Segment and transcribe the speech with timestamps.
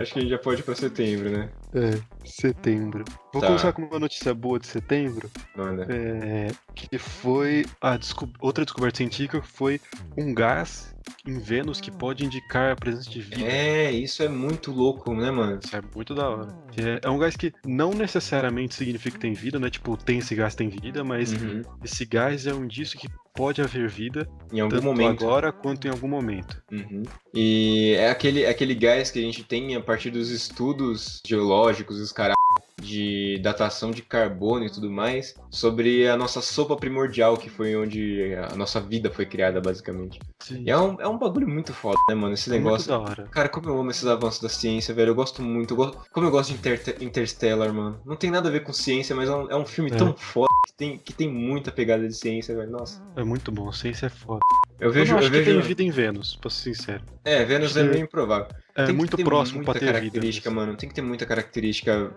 [0.00, 1.50] Acho que a gente já pode ir pra setembro, né?
[1.74, 3.04] É, setembro.
[3.32, 3.48] Vou Tá.
[3.48, 5.30] começar com uma notícia boa de setembro.
[5.56, 5.86] Manda.
[5.90, 9.80] É, que foi a desco- outra descoberta científica foi
[10.16, 10.94] um gás
[11.26, 13.42] em Vênus que pode indicar a presença de vida.
[13.44, 15.58] É, isso é muito louco, né, mano?
[15.62, 16.48] Isso é muito da hora.
[16.72, 19.70] Que É, é um gás que não necessariamente significa que tem vida, né?
[19.70, 21.62] Tipo, tem esse gás, tem vida, mas Uhum.
[21.84, 25.24] esse gás é um indício que pode haver vida, Em algum tanto momento.
[25.24, 26.60] agora quanto em algum momento.
[26.70, 27.02] Uhum.
[27.34, 31.98] E é aquele, é aquele gás que a gente tem a partir dos estudos geológicos,
[32.00, 32.34] os caras
[32.80, 38.34] de datação de carbono e tudo mais, sobre a nossa sopa primordial, que foi onde
[38.50, 40.18] a nossa vida foi criada, basicamente.
[40.40, 40.64] Sim.
[40.66, 42.34] E é um, é um bagulho muito foda, né, mano?
[42.34, 42.88] Esse É muito negócio.
[42.88, 43.22] da hora.
[43.30, 45.10] Cara, como eu amo esses avanços da ciência, velho.
[45.10, 45.72] Eu gosto muito.
[45.72, 48.00] eu gosto- Como eu gosto de Inter- Interstellar, mano.
[48.04, 49.94] Não tem nada a ver com ciência, mas é um, é um filme É.
[49.96, 52.70] tão foda que tem, que tem muita pegada de ciência, velho.
[52.70, 53.02] Nossa.
[53.16, 54.40] É muito bom, ciência é foda.
[54.78, 55.10] Eu Eu vejo.
[55.12, 55.58] não acho Eu que vejo...
[55.58, 57.02] tem vida em Vênus, pra ser sincero.
[57.22, 58.46] É, Vênus é que- meio improvável.
[58.74, 59.98] É Tem que muito ter próximo muita pra ter vida.
[59.98, 60.60] característica, mesmo.
[60.64, 60.76] mano.
[60.78, 62.10] Tem que ter muita característica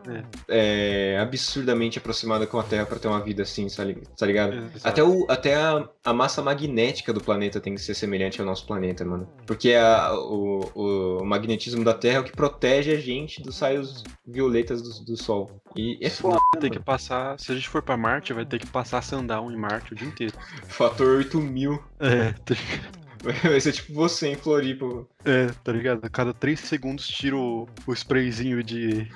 [0.53, 3.83] é, absurdamente aproximada com a Terra pra ter uma vida assim, tá
[4.17, 4.53] tá ligado?
[4.53, 4.63] É.
[4.83, 8.65] Até, o, até a, a massa magnética do planeta tem que ser semelhante ao nosso
[8.67, 9.27] planeta, mano.
[9.47, 14.03] Porque a- o, o magnetismo da Terra é o que protege a gente dos raios
[14.25, 15.59] violetas do, do Sol.
[15.75, 16.37] E é foda.
[16.53, 19.51] vai ter que passar, se a gente for pra Marte, vai ter que passar sundown
[19.51, 20.33] em Marte o dia inteiro.
[20.69, 21.83] Fator 8000.
[21.99, 22.55] É, tá,
[23.49, 25.07] Vai ser tipo você em Floripa.
[25.23, 26.03] é, tá ligado?
[26.03, 29.07] A cada 3 segundos tira o, o sprayzinho de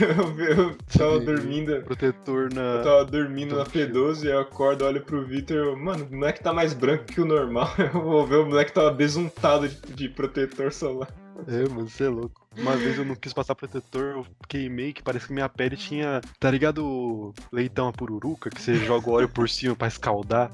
[0.00, 1.82] Eu, eu tava dormindo.
[1.82, 2.82] protetor Eu na.
[2.82, 6.42] tava dormindo na Tô P12 e eu acordo, olho pro Vitor eu, mano, o moleque
[6.42, 7.68] tá mais branco que o normal.
[7.78, 11.08] Eu vou ver o moleque tava besuntado de, de protetor solar.
[11.46, 12.46] É, mano, você é louco.
[12.56, 16.20] Uma vez eu não quis passar protetor, eu queimei, que parece que minha pele tinha.
[16.38, 20.50] Tá ligado leitão a pururuca, que você joga o óleo por cima pra escaldar?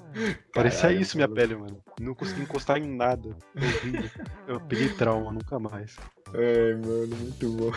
[0.53, 1.83] Parecia isso minha pele, mano.
[2.01, 3.31] Não consegui encostar em nada.
[3.57, 4.11] Horrível.
[4.47, 5.97] Eu peguei trauma, nunca mais.
[6.35, 7.73] Ai, mano, muito bom.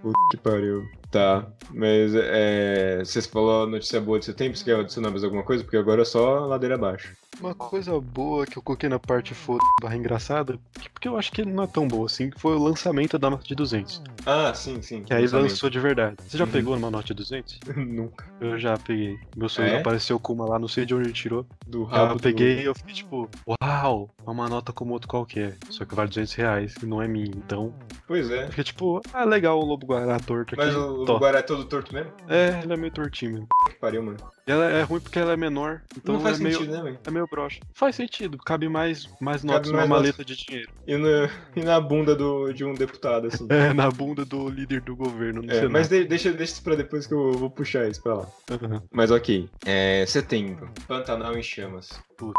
[0.00, 0.88] Puta que pariu.
[1.10, 3.00] Tá, mas é.
[3.04, 5.62] Você falou a notícia boa de setembro, você quer adicionar mais alguma coisa?
[5.62, 7.12] Porque agora é só ladeira abaixo.
[7.38, 11.30] Uma coisa boa que eu coloquei na parte foda barra engraçada, que- porque eu acho
[11.32, 14.02] que não é tão boa assim, que foi o lançamento da nota de 200.
[14.24, 15.02] Ah, sim, sim.
[15.02, 15.50] Que aí lançamento.
[15.50, 16.16] lançou de verdade.
[16.26, 16.50] Você já Uhum.
[16.50, 17.60] pegou numa nota de 200?
[17.76, 18.24] Nunca.
[18.40, 19.18] Eu já peguei.
[19.36, 19.76] Meu sonho É?
[19.80, 21.44] apareceu com uma lá, não sei de onde ele tirou.
[21.66, 22.14] Do Eu rabo.
[22.14, 25.56] do- peguei e eu fiquei tipo, uau, é uma nota como outro qualquer.
[25.70, 27.30] Só que vale 200 reais e não é minha.
[27.36, 27.74] Então,
[28.06, 28.48] Pois é.
[28.48, 30.64] fiquei tipo, ah, legal o Lobo Guará torto aqui.
[30.64, 31.18] Mas o, o Tó.
[31.18, 32.12] Guará é todo torto mesmo?
[32.28, 33.48] É, ele é meio tortinho mesmo.
[33.66, 34.18] Que pariu, mano.
[34.46, 35.82] E ela é ruim porque ela é menor.
[35.96, 36.98] Então não faz é meio, sentido, né, velho?
[37.06, 37.60] é meio broxa.
[37.74, 39.88] Faz sentido, cabe mais, mais notas numa notas.
[40.02, 40.68] maleta de dinheiro.
[40.86, 41.08] E, no-
[41.54, 43.46] e na bunda do, de um deputado, assim.
[43.52, 47.06] É, na bunda do líder do governo, É, mas de- deixa, deixa isso pra depois
[47.06, 48.26] que eu vou puxar isso pra lá.
[48.50, 48.82] Aham.
[48.90, 49.48] Mas ok.
[49.64, 50.70] É, setembro.
[50.88, 51.90] Pantanal em chamas.
[52.16, 52.34] Putz,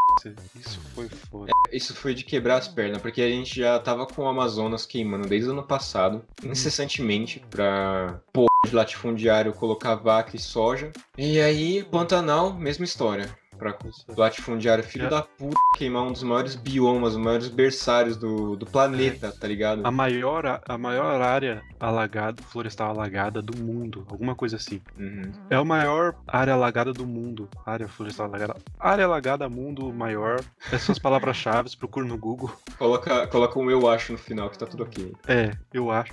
[0.56, 1.52] isso foi foda.
[1.72, 5.28] Isso foi de quebrar as pernas, porque a gente já tava com o Amazonas queimando
[5.28, 6.52] desde o ano passado, Uhum.
[6.52, 10.92] incessantemente, pra de latifundiário colocar vaca e soja.
[11.18, 13.30] E aí, Pantanal, mesma história.
[13.64, 13.80] Pra
[14.18, 19.32] latifundiário, filho da puta, queimar um dos maiores biomas, os maiores berçários do, do planeta,
[19.32, 19.86] tá ligado?
[19.86, 24.82] A maior, a- maior área alagada, florestal alagada do mundo, alguma coisa assim.
[24.98, 25.32] Uhum.
[25.50, 27.50] É a maior área alagada do mundo.
[27.66, 28.56] Área florestal alagada.
[28.80, 30.44] Área alagada, mundo maior.
[30.68, 32.52] Essas são as palavras-chave, procura no Google.
[32.78, 35.14] Coloca, coloca um eu acho no final, que tá tudo ok.
[35.28, 36.12] É, eu acho.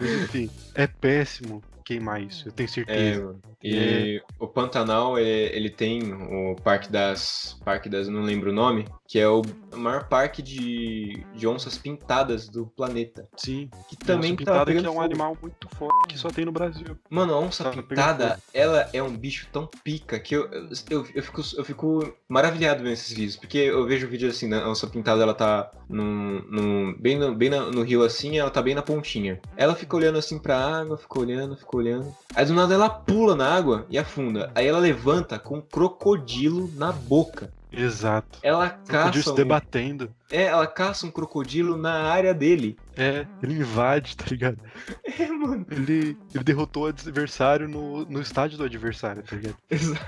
[0.00, 3.24] Enfim, é péssimo queimar isso, eu tenho É, certeza.
[3.24, 3.40] mano.
[3.62, 5.22] E o Pantanal, é,
[5.56, 7.58] ele tem o Parque das.
[7.64, 8.08] Parque das.
[8.08, 9.40] não lembro o nome, que é o
[9.74, 13.26] maior parque de, de onças pintadas do planeta.
[13.38, 13.70] Sim.
[13.88, 15.00] Que também Onça tá pintada que é um fogo.
[15.04, 16.96] animal muito forte que só tem no Brasil.
[17.08, 20.48] Mano, a onça Tá pintada, ela é um bicho tão pica que eu,
[20.90, 23.36] eu, eu, fico, eu fico maravilhado vendo esses vídeos.
[23.36, 27.34] Porque eu vejo vídeo assim, né, a onça pintada, ela tá num, num, bem, no,
[27.34, 29.40] bem na- no rio assim, ela tá bem na pontinha.
[29.56, 32.14] Ela fica olhando assim pra água, fica olhando, fica olhando.
[32.34, 34.52] Aí do nada ela pula na água e afunda.
[34.54, 37.50] Aí ela levanta com um crocodilo na boca.
[37.70, 38.38] Exato.
[38.42, 40.10] Ela caça, se um, debatendo.
[40.30, 42.76] é, ela caça um crocodilo na área dele.
[42.96, 44.58] É, ele invade, tá ligado?
[45.18, 45.66] É, mano.
[45.70, 49.56] Ele, ele derrotou o adversário no, no estádio do adversário, tá ligado?
[49.70, 49.98] Exa-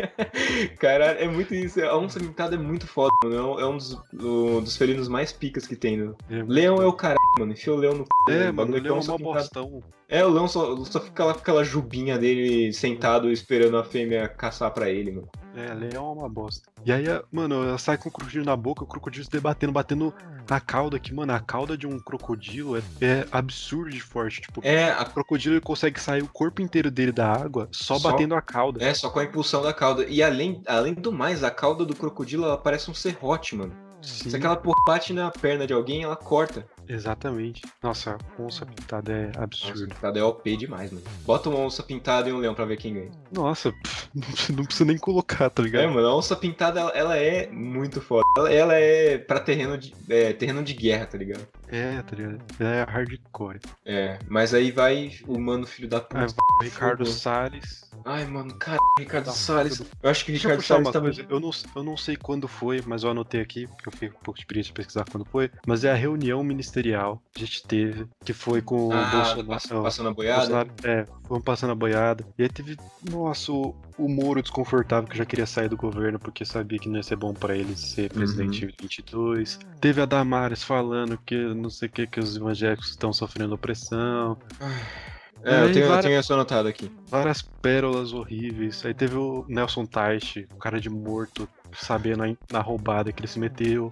[0.78, 1.80] Caralho, é muito isso.
[1.82, 3.36] A onça pintada é muito foda, mano.
[3.36, 6.12] É um, é um dos, o- dos felinos mais picas que tem, né?
[6.30, 7.52] É, Leão é o caralho, mano.
[7.52, 8.08] Enfia o leão no c.
[8.32, 9.82] é o mano, bagulho ele é que a um onça mó pintada- bostão.
[10.08, 14.28] É, o leão só, só fica lá com aquela jubinha dele sentado esperando a fêmea
[14.28, 15.28] caçar pra ele, mano.
[15.54, 16.68] É, leão é uma bosta.
[16.84, 20.14] E aí, mano, ela sai com o crocodilo na boca, o crocodilo se debatendo, batendo
[20.48, 24.40] na cauda, que, mano, a cauda de um crocodilo é, é absurdo de forte.
[24.40, 27.98] Tipo, É, a- o crocodilo ele consegue sair o corpo inteiro dele da água só,
[27.98, 28.10] Só?
[28.10, 28.82] batendo a cauda.
[28.84, 30.04] é só com a impulsão da cauda.
[30.06, 33.72] E além, além do mais, a cauda do crocodilo ela parece um serrote, mano.
[34.02, 36.66] Se aquela porra bate na perna de alguém, ela corta.
[36.92, 37.62] Exatamente.
[37.82, 39.94] Nossa, onça pintada é Onça absurdo.
[39.94, 41.04] pintada é OP demais, mano.
[41.24, 43.10] Bota uma onça pintada e um leão pra ver quem ganha.
[43.30, 43.72] Nossa,
[44.54, 45.88] não precisa- nem colocar, tá É, ligado?
[45.92, 48.24] mano, a onça pintada, ela, é muito foda.
[48.36, 51.46] Ela, ela é pra terreno de, é, terreno de guerra, tá ligado?
[51.70, 52.40] É, tá ligado?
[52.60, 53.60] É hardcore.
[53.84, 56.26] É, mas aí vai o mano filho da puta.
[56.60, 57.16] O Ricardo Fogo.
[57.16, 57.88] Salles.
[58.04, 59.76] Ai, mano, cara, Ricardo Tá, Salles.
[59.78, 59.90] tudo.
[60.02, 61.04] Eu acho que o eu Ricardo puxar Salles uma tava.
[61.06, 61.26] coisa.
[61.28, 64.18] Eu não, eu não sei quando foi, mas eu anotei aqui, porque eu fiquei com
[64.18, 65.50] um pouco de experiência de pesquisar quando foi.
[65.66, 69.46] Mas é a reunião ministerial que a gente teve, que foi com o Ah, Bolsonaro.
[69.46, 70.40] pass- passando a o boiada.
[70.40, 72.26] Bolsonaro- é, fomos passando a boiada.
[72.38, 72.76] E aí teve,
[73.10, 73.74] nossa, o,
[74.04, 77.16] o Moro desconfortável que já queria sair do governo porque sabia que não ia ser
[77.16, 79.58] bom pra ele ser presidente em 22.
[79.80, 84.38] Teve a Damares falando que não sei o que, que os evangélicos estão sofrendo opressão.
[85.42, 86.90] É, eu tenho, eu várias- tenho isso anotado aqui.
[87.08, 88.84] Várias pérolas horríveis.
[88.84, 93.28] Aí teve o Nelson Teich, o cara de morto, sabendo a- na roubada que ele
[93.28, 93.90] se meteu.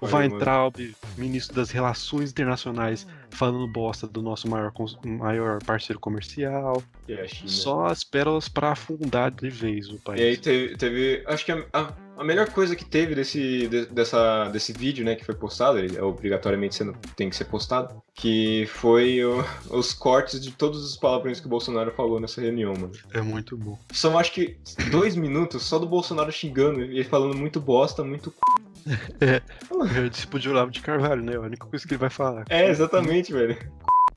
[0.00, 0.06] O.
[0.06, 0.74] Weintraub,
[1.16, 4.72] ministro das Relações Internacionais, falando bosta do nosso maior,
[5.04, 6.82] maior parceiro comercial.
[7.06, 7.48] Que é a China.
[7.50, 10.38] Só as pérolas pra afundar de vez o E aí país.
[10.40, 14.74] teve, teve- acho que a, a- a melhor coisa que teve desse, de- dessa, desse
[14.74, 19.24] vídeo, né, que foi postado, ele é obrigatoriamente sendo, tem que ser postado, que foi
[19.24, 22.92] o- os cortes de todos os palavrões que o Bolsonaro falou nessa reunião, mano.
[23.14, 23.78] É muito bom.
[23.92, 24.58] São acho que
[24.90, 28.30] dois minutos só do Bolsonaro xingando e falando muito bosta, muito.
[28.30, 28.36] c****.
[30.04, 31.36] É tipo de Olavo de Carvalho, né?
[31.36, 32.44] A única coisa que ele vai falar.
[32.50, 33.56] É, exatamente, velho.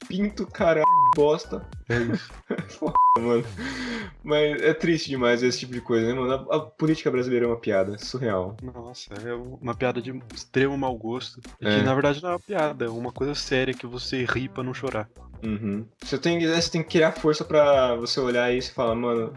[0.08, 0.84] Pinto, caralho,
[1.16, 1.66] bosta.
[1.90, 2.32] É isso.
[3.20, 3.44] mano.
[4.24, 6.34] Mas é triste demais esse tipo de coisa, né, mano?
[6.50, 8.56] A, a política brasileira é uma piada, surreal.
[8.62, 11.42] Nossa, é uma piada de extremo mau gosto.
[11.62, 11.78] E É.
[11.80, 14.64] que na verdade não é uma piada, é uma coisa séria que você ri pra
[14.64, 15.10] não chorar.
[15.44, 15.86] Uhum.
[16.02, 19.34] Você tem, você tem que criar força pra você olhar isso e falar, mano.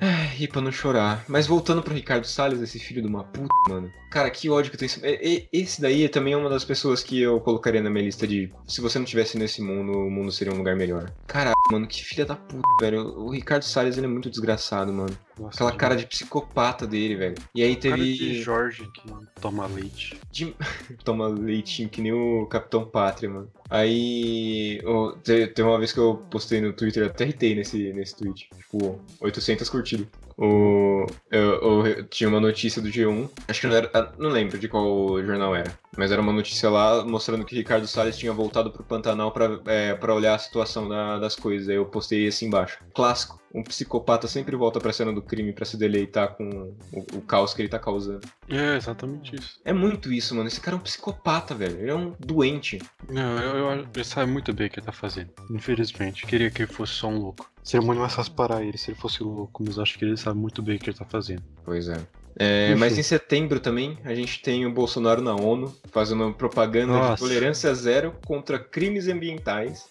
[0.00, 1.24] Ai, rir pra não chorar.
[1.28, 3.90] Mas voltando pro Ricardo Salles, esse filho de uma puta, mano.
[4.10, 5.06] Cara, que ódio que eu tenho.
[5.06, 8.26] E- e- Esse daí também é uma das pessoas que eu colocaria na minha lista
[8.26, 8.52] de.
[8.66, 11.10] Se você não tivesse nesse mundo, o mundo seria um lugar melhor.
[11.26, 13.02] Caralho, mano, que filha da puta, velho.
[13.18, 15.16] O Ricardo Salles, ele é muito desgraçado, mano.
[15.38, 17.34] Nossa, Aquela cara de psicopata dele, velho.
[17.54, 18.42] E aí Cara de teve.
[18.42, 19.02] Jorge que
[19.40, 20.18] toma leite.
[20.32, 20.54] de-
[21.04, 23.50] Toma leitinho que nem o Capitão Pátria, mano.
[23.68, 24.80] Aí.
[24.84, 28.16] ó, te- Tem uma vez que eu postei no Twitter, eu até irritei nesse, nesse
[28.16, 28.48] tweet.
[28.56, 30.06] Tipo, 800 curtidas.
[30.38, 34.12] O, eu, eu tinha uma notícia do G1, acho que não era.
[34.18, 35.78] Não lembro de qual jornal era.
[35.96, 39.94] Mas era uma notícia lá mostrando que Ricardo Salles tinha voltado pro Pantanal pra, é,
[39.94, 41.68] pra olhar a situação da- das coisas.
[41.68, 42.78] Aí eu postei assim embaixo.
[42.94, 43.40] Clássico.
[43.54, 47.54] Um psicopata sempre volta pra cena do crime pra se deleitar com o, o caos
[47.54, 48.20] que ele tá causando.
[48.50, 49.58] É, exatamente isso.
[49.64, 50.46] É muito isso, mano.
[50.46, 51.80] Esse cara é um psicopata, velho.
[51.80, 52.78] Ele é um doente.
[53.08, 55.30] Não, eu, eu, ele sabe muito bem o que ele tá fazendo.
[55.50, 57.50] Infelizmente, queria que ele fosse só um louco.
[57.64, 60.38] Seria muito mais fácil parar ele se ele fosse louco, mas acho que ele sabe
[60.38, 61.42] muito bem o que ele tá fazendo.
[61.64, 61.96] Pois é.
[62.38, 66.98] É, mas em setembro também, a gente tem o Bolsonaro na ONU fazendo propaganda de
[66.98, 67.22] Nossa.
[67.22, 69.88] tolerância zero contra crimes ambientais.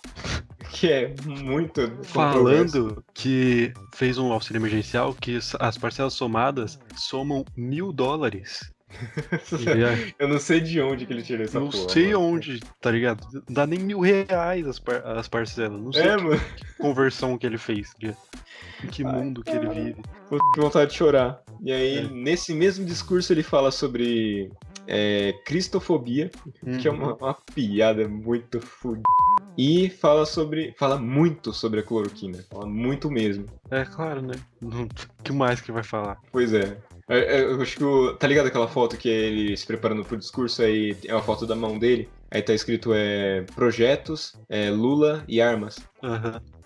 [0.72, 1.92] Que é muito.
[2.04, 8.75] Falando que fez um auxílio emergencial que as parcelas somadas somam mil dólares.
[8.98, 11.90] Aí, Eu não sei de onde que ele tirou essa não porra.
[11.90, 12.20] sei mano.
[12.22, 13.26] onde, tá ligado?
[13.34, 15.82] Não dá nem mil reais as, par- as parcelas.
[15.82, 16.42] Não sei É, que mano.
[16.80, 17.94] conversão que ele fez.
[17.94, 20.02] que Ai, mundo que ele vive.
[20.30, 21.42] Tô com vontade de chorar.
[21.62, 22.02] E aí, É.
[22.10, 24.52] nesse mesmo discurso, ele fala sobre
[24.88, 26.30] é, cristofobia,
[26.80, 26.98] que é Uhum.
[26.98, 29.04] uma, uma piada muito fudida.
[29.58, 30.76] E fala sobre.
[30.78, 32.44] Fala muito sobre a cloroquina.
[32.52, 33.46] Fala muito mesmo.
[33.72, 34.34] É claro, né?
[34.62, 36.18] Não- O que mais que vai falar?
[36.30, 36.78] Pois é.
[37.08, 38.16] Eu, eu acho que o.
[38.16, 41.46] Tá ligado aquela foto que é ele se preparando pro discurso, aí é uma foto
[41.46, 45.78] da mão dele, aí tá escrito é, projetos, é, Lula e armas.
[46.04, 46.42] Aham.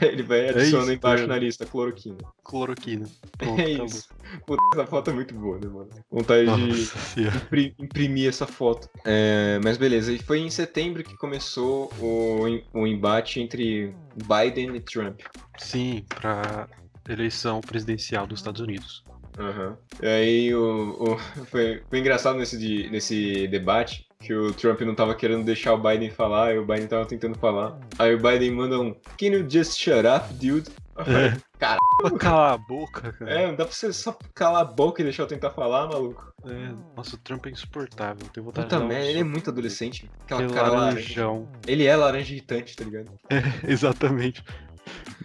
[0.00, 1.26] Aí ele vai adicionando isso, embaixo é.
[1.26, 2.18] na lista, cloroquina.
[2.44, 3.06] Cloroquina.
[3.38, 4.08] Pronto, é isso.
[4.46, 5.88] Puta, essa foto é muito boa, né, mano?
[6.10, 8.88] Vontade de Nossa impri- imprimir essa foto.
[9.06, 14.80] É, mas beleza, e foi em setembro que começou o, o embate entre Biden e
[14.80, 15.20] Trump.
[15.56, 16.68] Sim, pra
[17.08, 19.02] eleição presidencial dos Estados Unidos.
[19.38, 19.76] Aham.
[20.02, 24.94] E aí o, o- foi, foi engraçado nesse, de- nesse debate que o Trump não
[24.96, 27.78] tava querendo deixar o Biden falar e o Biden tava tentando falar.
[27.98, 30.68] Aí o Biden manda um Can you just shut up, dude?
[30.96, 31.78] Eu falei, Cara,
[32.18, 33.30] Cala a boca, cara.
[33.30, 36.32] é, não dá pra você só calar a boca e deixar eu tentar falar, maluco.
[36.44, 38.26] É, nossa, o Trump é insuportável.
[38.32, 40.08] Tenho vontade Puta um merda, ele é muito adolescente.
[40.24, 40.52] Aquela nele.
[40.54, 40.86] cara laranja.
[40.96, 41.48] laranjão.
[41.66, 43.10] Ele é laranja irritante, tá ligado?
[43.66, 44.42] Exatamente.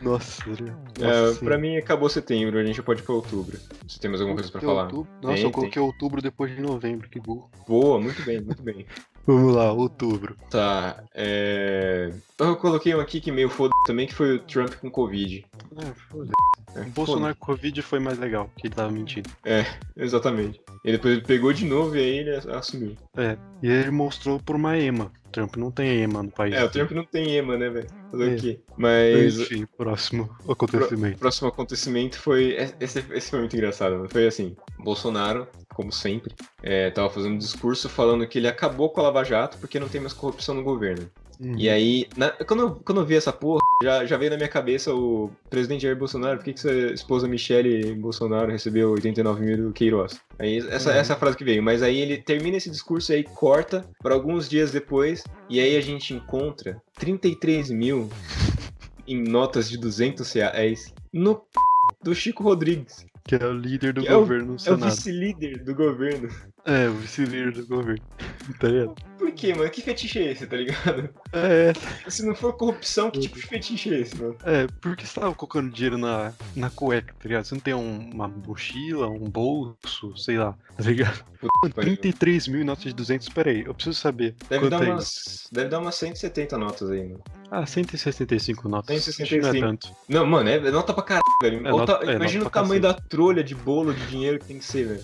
[0.03, 3.57] Nossa, ele- É, pra mim acabou setembro, a gente já pode ir pra outubro.
[3.87, 4.83] Se tem mais alguma coisa pra falar.
[4.83, 5.11] outubro.
[5.21, 7.49] Nossa, Tem, eu coloquei outubro depois de novembro, que burro.
[7.67, 8.85] Boa, muito bem, muito bem.
[9.25, 10.35] Vamos lá, outubro.
[10.49, 12.11] Tá, é...
[12.37, 15.45] Eu coloquei um aqui que meio foda também, que foi o Trump com Covid.
[15.77, 16.31] É, foda
[16.75, 19.29] É, O Bolsonaro com Covid foi mais legal, que ele tava mentindo.
[19.45, 19.65] É,
[19.95, 20.59] exatamente.
[20.83, 22.97] E depois ele pegou de novo e aí ele assumiu.
[23.15, 25.09] É, e ele mostrou por uma EMA.
[25.31, 26.53] Trump não tem EMA no país.
[26.53, 27.87] É, o Trump não tem EMA, né, velho?
[28.11, 28.35] Fazer É.
[28.35, 28.59] o quê?
[28.77, 31.17] Mas Enfim, próximo o acontecimento.
[31.17, 32.55] próximo acontecimento foi.
[32.79, 34.09] Esse, esse foi muito engraçado, mano.
[34.09, 38.99] Foi assim: Bolsonaro, como sempre, é, tava fazendo um discurso falando que ele acabou com
[38.99, 41.09] a Lava Jato porque não tem mais corrupção no governo.
[41.39, 41.55] Uhum.
[41.57, 44.47] E aí, na- quando, eu, quando eu vi essa porra, já, já veio na minha
[44.47, 49.57] cabeça o presidente Jair Bolsonaro, por que, que sua esposa Michele Bolsonaro recebeu 89 mil
[49.57, 50.19] do Queiroz?
[50.37, 50.95] Aí, essa, Uhum.
[50.97, 51.63] essa é frase que veio.
[51.63, 55.75] Mas aí ele termina esse discurso e aí corta para alguns dias depois, e aí
[55.75, 58.09] a gente encontra 33 mil
[59.07, 61.43] em notas de 200 reais no p...
[62.03, 63.05] do Chico Rodrigues.
[63.25, 66.29] Que é o líder do Que é o- governo É o vice-líder do governo.
[66.65, 68.01] É, o vice-líder do governo.
[68.59, 68.95] Tá ligado?
[69.17, 69.69] Por quê, mano?
[69.69, 71.09] Que fetiche é esse, tá ligado?
[71.33, 71.73] É,
[72.09, 74.35] Se não for corrupção, que tipo de fetiche é esse, mano?
[74.45, 77.43] é, porque você tava colocando dinheiro na, na cueca, tá ligado?
[77.45, 81.23] Você não tem um- uma mochila, um bolso, sei lá, tá ligado?
[81.61, 85.69] Mano, 33 mil notas de 200, peraí, eu preciso saber Deve dar, é umas, deve
[85.69, 87.23] dar umas 170 notas aí, mano.
[87.51, 88.95] Ah, 165 notas.
[88.95, 89.51] Acho que 165.
[89.51, 89.91] Não é tanto.
[90.07, 91.67] Não, mano, é nota pra caralho, velho.
[91.67, 94.65] É nota- é imagina o tamanho da trolha de bolo de dinheiro que tem que
[94.65, 95.03] ser, velho.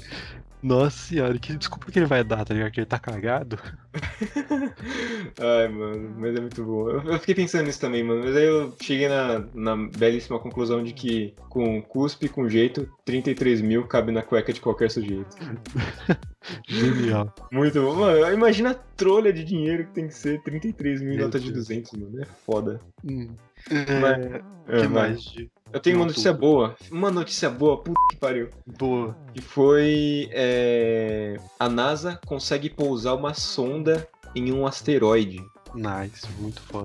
[0.62, 2.72] Nossa senhora, que desculpa que ele vai dar, tá ligado?
[2.72, 3.58] Que ele tá cagado.
[5.40, 6.90] Ai, mano, mas é muito bom.
[6.90, 8.24] Eu, eu fiquei pensando nisso também, mano.
[8.26, 13.62] Mas aí eu cheguei na, na belíssima conclusão de que com cuspe, com jeito, 33
[13.62, 15.36] mil cabe na cueca de qualquer sujeito.
[16.68, 17.34] Genial.
[17.52, 17.96] Muito bom.
[17.96, 21.52] Mano, imagina a trolha de dinheiro que tem que ser 33 mil Meu notas de
[21.52, 21.68] Deus.
[21.68, 22.22] 200, mano.
[22.22, 22.82] É foda.
[23.04, 23.30] Hum.
[24.02, 25.10] Mas- É, É, que vai.
[25.10, 26.76] mais de Eu tenho uma notícia boa.
[26.92, 28.50] Uma notícia boa, puta que pariu.
[28.66, 29.16] boa?
[29.34, 30.28] Que foi.
[30.32, 35.44] é, A NASA consegue pousar uma sonda em um asteroide.
[35.74, 36.84] Nice, muito foda.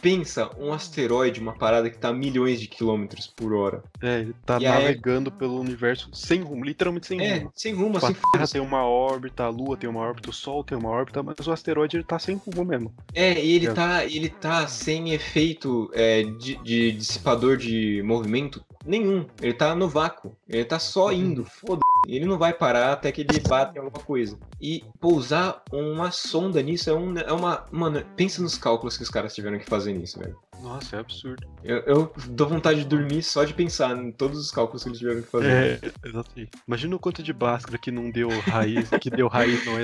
[0.00, 3.82] Pensa, um asteroide, uma parada que tá a milhões de quilômetros por hora.
[4.00, 7.52] É, ele tá E navegando pelo universo sem rumo, literalmente sem É, rumo.
[7.54, 8.20] sem rumo, Tipo, a assim.
[8.32, 11.34] Terra tem uma órbita, a Lua tem uma órbita, o Sol tem uma órbita, mas
[11.46, 12.92] o asteroide ele tá sem rumo mesmo.
[13.14, 13.72] É, e ele É.
[13.72, 19.26] tá, ele tá sem efeito é, de, de dissipador de movimento nenhum.
[19.40, 20.36] Ele tá no vácuo.
[20.48, 24.02] Ele tá só indo, foda Ele não vai parar até que ele bate em alguma
[24.02, 24.38] coisa.
[24.60, 27.66] E pousar uma sonda nisso é, um, é uma.
[27.70, 30.36] Mano, pensa nos cálculos que os caras tiveram que fazer nisso, velho.
[30.62, 31.46] Nossa, é absurdo.
[31.62, 34.98] Eu, eu dou vontade de dormir só de pensar em todos os cálculos que eles
[34.98, 35.50] tiveram que fazer.
[35.50, 36.50] É, exatamente.
[36.66, 39.76] Imagina o quanto de Bhaskara que não deu raiz, que deu raiz não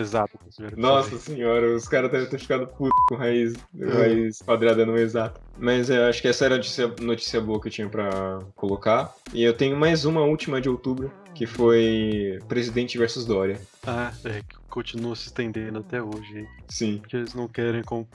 [0.71, 1.19] que Nossa fazer.
[1.35, 3.85] senhora, os caras devem ter ficado putos com raiz, É.
[3.85, 5.41] raiz quadrada não exata.
[5.59, 9.15] Mas é, acho que essa era a notícia, notícia boa que eu tinha pra colocar.
[9.35, 13.61] E eu tenho mais uma última de outubro, que foi Presidente versus Dória.
[13.85, 16.47] Ah, é, que continua se estendendo até hoje.
[16.69, 16.99] Sim.
[16.99, 18.07] Porque eles não querem comp...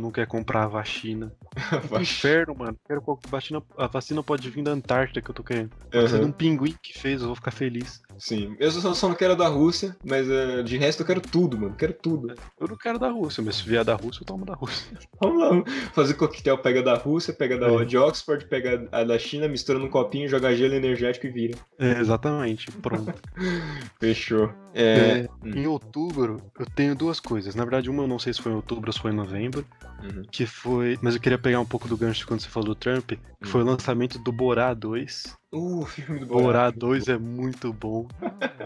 [0.00, 1.32] não quer comprar a vacina.
[1.88, 2.76] Que inferno, mano.
[2.86, 3.62] Quero co- vacina...
[3.78, 5.70] A vacina pode vir da Antártida que eu tô querendo.
[5.90, 8.02] Pode ser de Aham, um pinguim que fez, eu vou ficar feliz.
[8.18, 8.56] Sim.
[8.58, 11.74] Eu só, só não quero da Rússia, mas eh, de resto eu quero tudo, mano.
[11.76, 12.34] Quero tudo.
[12.60, 14.98] Eu não quero da Rússia, mas se vier da Rússia, eu tomo da Rússia.
[15.20, 15.64] Vamos lá.
[15.92, 17.84] Fazer coquetel, pega da Rússia, pega da É.
[17.84, 21.58] de Oxford, pega a da China, mistura num copinho, joga gelo energético e vira.
[21.78, 23.12] É, exatamente, pronto.
[24.00, 24.52] Fechou.
[25.12, 25.28] É.
[25.42, 27.54] hum, Em outubro, eu tenho duas coisas.
[27.54, 29.64] Na verdade, uma eu não sei se foi em outubro ou se foi em novembro,
[30.02, 30.22] uhum.
[30.30, 30.98] que foi.
[31.02, 33.62] Mas eu queria pegar um pouco do gancho quando você falou do Trump, que foi
[33.62, 35.36] o lançamento do Borá 2.
[35.52, 36.76] Uh, filme do Borá Borat.
[36.76, 38.06] 2 é muito bom,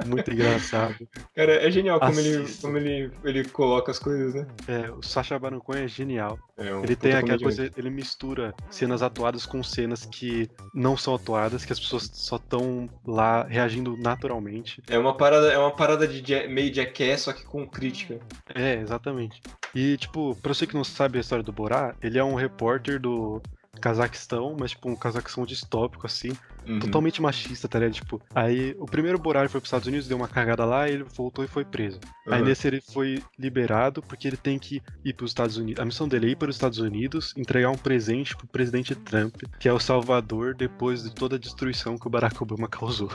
[0.06, 0.96] muito engraçado.
[1.34, 2.62] Cara, é genial como, ele, Assista.
[2.66, 4.46] como ele, ele coloca as coisas, né?
[4.68, 6.38] É, o Sacha Baron Cohen é genial.
[6.56, 7.42] É um Ele tem puta aquela comediante.
[7.42, 12.36] coisa, ele mistura cenas atuadas com cenas que não são atuadas, que as pessoas só
[12.36, 14.80] estão lá reagindo naturalmente.
[14.88, 18.18] É uma parada, é uma parada de ja- meio jackass, só que com crítica.
[18.54, 19.40] É, exatamente.
[19.74, 22.98] E, tipo, pra você que não sabe a história do Borá, ele é um repórter
[23.00, 23.42] do
[23.80, 26.32] Cazaquistão, mas, tipo, um Cazaquistão distópico, assim,
[26.68, 26.80] Uhum.
[26.80, 27.94] totalmente machista, tá ligado?
[27.94, 31.44] Tipo, aí o primeiro ele foi pros Estados Unidos, deu uma cagada lá, ele voltou
[31.44, 32.00] e foi preso.
[32.26, 32.46] Aí Uhum.
[32.48, 35.80] nesse ele foi liberado porque ele tem que ir pros Estados Unidos.
[35.80, 39.42] A missão dele é ir para os Estados Unidos, entregar um presente pro presidente Trump,
[39.60, 43.10] que é o salvador depois de toda a destruição que o Barack Obama causou.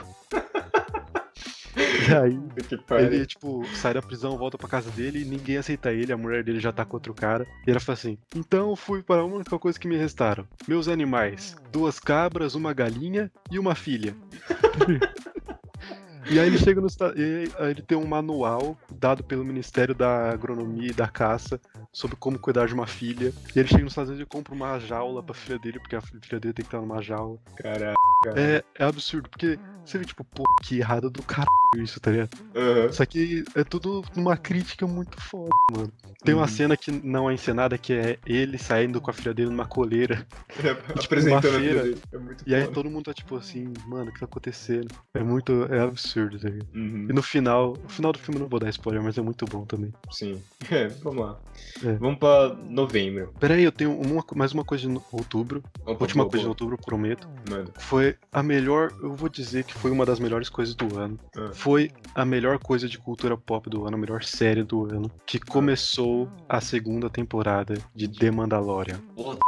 [2.12, 2.16] E
[2.98, 6.16] aí ele, tipo, sai da prisão, volta pra casa dele e ninguém aceita ele, a
[6.16, 7.46] mulher dele já tá com outro cara.
[7.66, 11.56] E ela fala assim: Então fui para a única coisa que me restaram: meus animais,
[11.70, 14.14] duas cabras, uma galinha e uma filha.
[16.30, 16.86] E aí ele chega no
[17.16, 21.60] e aí ele tem um manual dado pelo Ministério da Agronomia e da Caça
[21.92, 23.32] sobre como cuidar de uma filha.
[23.54, 26.00] E ele chega nos Estados Unidos e compra uma jaula pra filha dele, porque a
[26.00, 27.38] filha dele tem que estar numa jaula.
[27.56, 27.94] Caralho.
[28.36, 32.30] É, é absurdo, porque você vê, tipo, pô, que errado do caralho isso, tá ligado?
[32.54, 32.92] Aham.
[32.92, 35.92] Só que é tudo uma crítica muito foda, mano.
[36.24, 36.48] Tem uma Uhum.
[36.48, 40.24] cena que não é encenada, que é ele saindo com a filha dele numa coleira.
[41.04, 41.60] Apresentando uma a feira.
[41.60, 42.02] vida dele.
[42.12, 42.74] É muito E aí foda.
[42.74, 44.88] todo mundo tá tipo assim, mano, o que tá acontecendo?
[45.14, 45.64] É muito.
[45.72, 46.66] É absurdo, tá ligado?
[46.74, 47.06] Uhum.
[47.08, 49.44] E no final, no final do filme eu não vou dar spoiler, mas é muito
[49.46, 49.92] bom também.
[50.10, 50.40] Sim.
[50.72, 51.38] É, vamos lá.
[51.84, 51.92] É.
[51.94, 53.34] Vamos pra novembro.
[53.38, 55.62] Pera aí, eu tenho uma, mais uma coisa de outubro.
[55.84, 56.50] Opa, Última boa, coisa de boa.
[56.52, 57.28] outubro, prometo.
[57.50, 57.70] Manda.
[57.78, 61.18] Foi a melhor, eu vou dizer que foi uma das melhores coisas do ano.
[61.36, 61.50] Ah.
[61.52, 65.38] Foi a melhor coisa de cultura pop do ano, a melhor série do ano, que
[65.38, 69.00] começou a segunda temporada de The Mandalorian.
[69.14, 69.38] Puta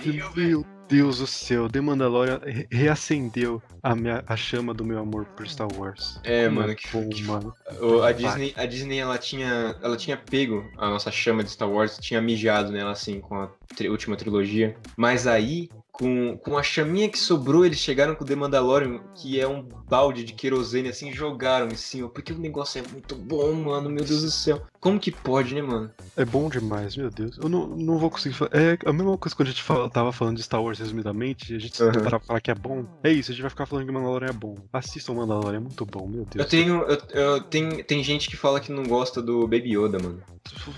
[0.00, 4.98] que Meu Deus do céu, The Mandalorian re- reacendeu a, minha, a chama do meu
[4.98, 6.20] amor por Star Wars.
[6.24, 7.52] É, mano, que, bom, que mano.
[8.04, 8.12] A.
[8.12, 12.20] Disney, a Disney ela tinha, ela tinha pego a nossa chama de Star Wars, tinha
[12.20, 14.76] mijado nela assim com a tri- última trilogia.
[14.96, 19.40] Mas aí, com, com a chaminha que sobrou, eles chegaram com o The Mandalorian, que
[19.40, 23.52] é um balde de querosene assim, jogaram em cima, porque o negócio é muito bom,
[23.52, 24.62] mano, meu Deus do céu.
[24.80, 25.90] Como que pode, né, mano?
[26.16, 27.38] É bom demais, meu Deus.
[27.42, 28.50] Eu não, não vou conseguir falar.
[28.52, 31.58] É a mesma coisa quando a gente fala, tava falando de Star Wars resumidamente, a
[31.58, 31.92] gente uhum.
[31.92, 32.84] parar pra falar que é bom.
[33.02, 34.54] É isso, a gente vai ficar falando que Mandalorian é bom.
[34.72, 36.48] Assistam Mandalorian, é muito bom, meu Eu Deus.
[36.48, 40.22] tenho, eu, eu- tem, tem gente que fala que não gosta do Baby Yoda, mano.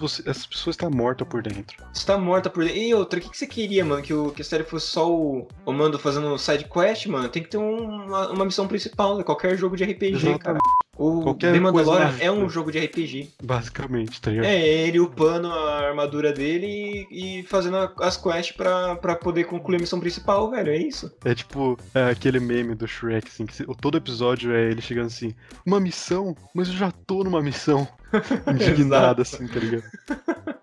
[0.01, 1.77] Você, essa pessoa está morta por dentro.
[1.93, 2.79] Você tá morta por dentro.
[2.79, 4.03] E outra, o que, que você queria, mano?
[4.03, 7.29] Que, o, que a série fosse só o, o Mando fazendo side quest, mano?
[7.29, 9.25] Tem que ter um- uma, uma missão principal, né?
[9.25, 10.39] Qualquer jogo de RPG, Exatamente.
[10.41, 10.59] cara.
[10.97, 13.31] O Qualquer The Mandalorian é um jogo de RPG.
[13.41, 14.47] Basicamente, tá ligado?
[14.47, 19.45] É ele upando a armadura dele e, e fazendo a- as quests pra, pra poder
[19.45, 20.71] concluir a missão principal, velho.
[20.73, 21.09] É isso.
[21.25, 25.07] É tipo é aquele meme do Shrek, assim, que se- todo episódio é ele chegando
[25.07, 25.33] assim,
[25.65, 26.35] uma missão?
[26.53, 27.87] Mas eu já tô numa missão.
[28.53, 29.85] Indignado, assim, tá ligado?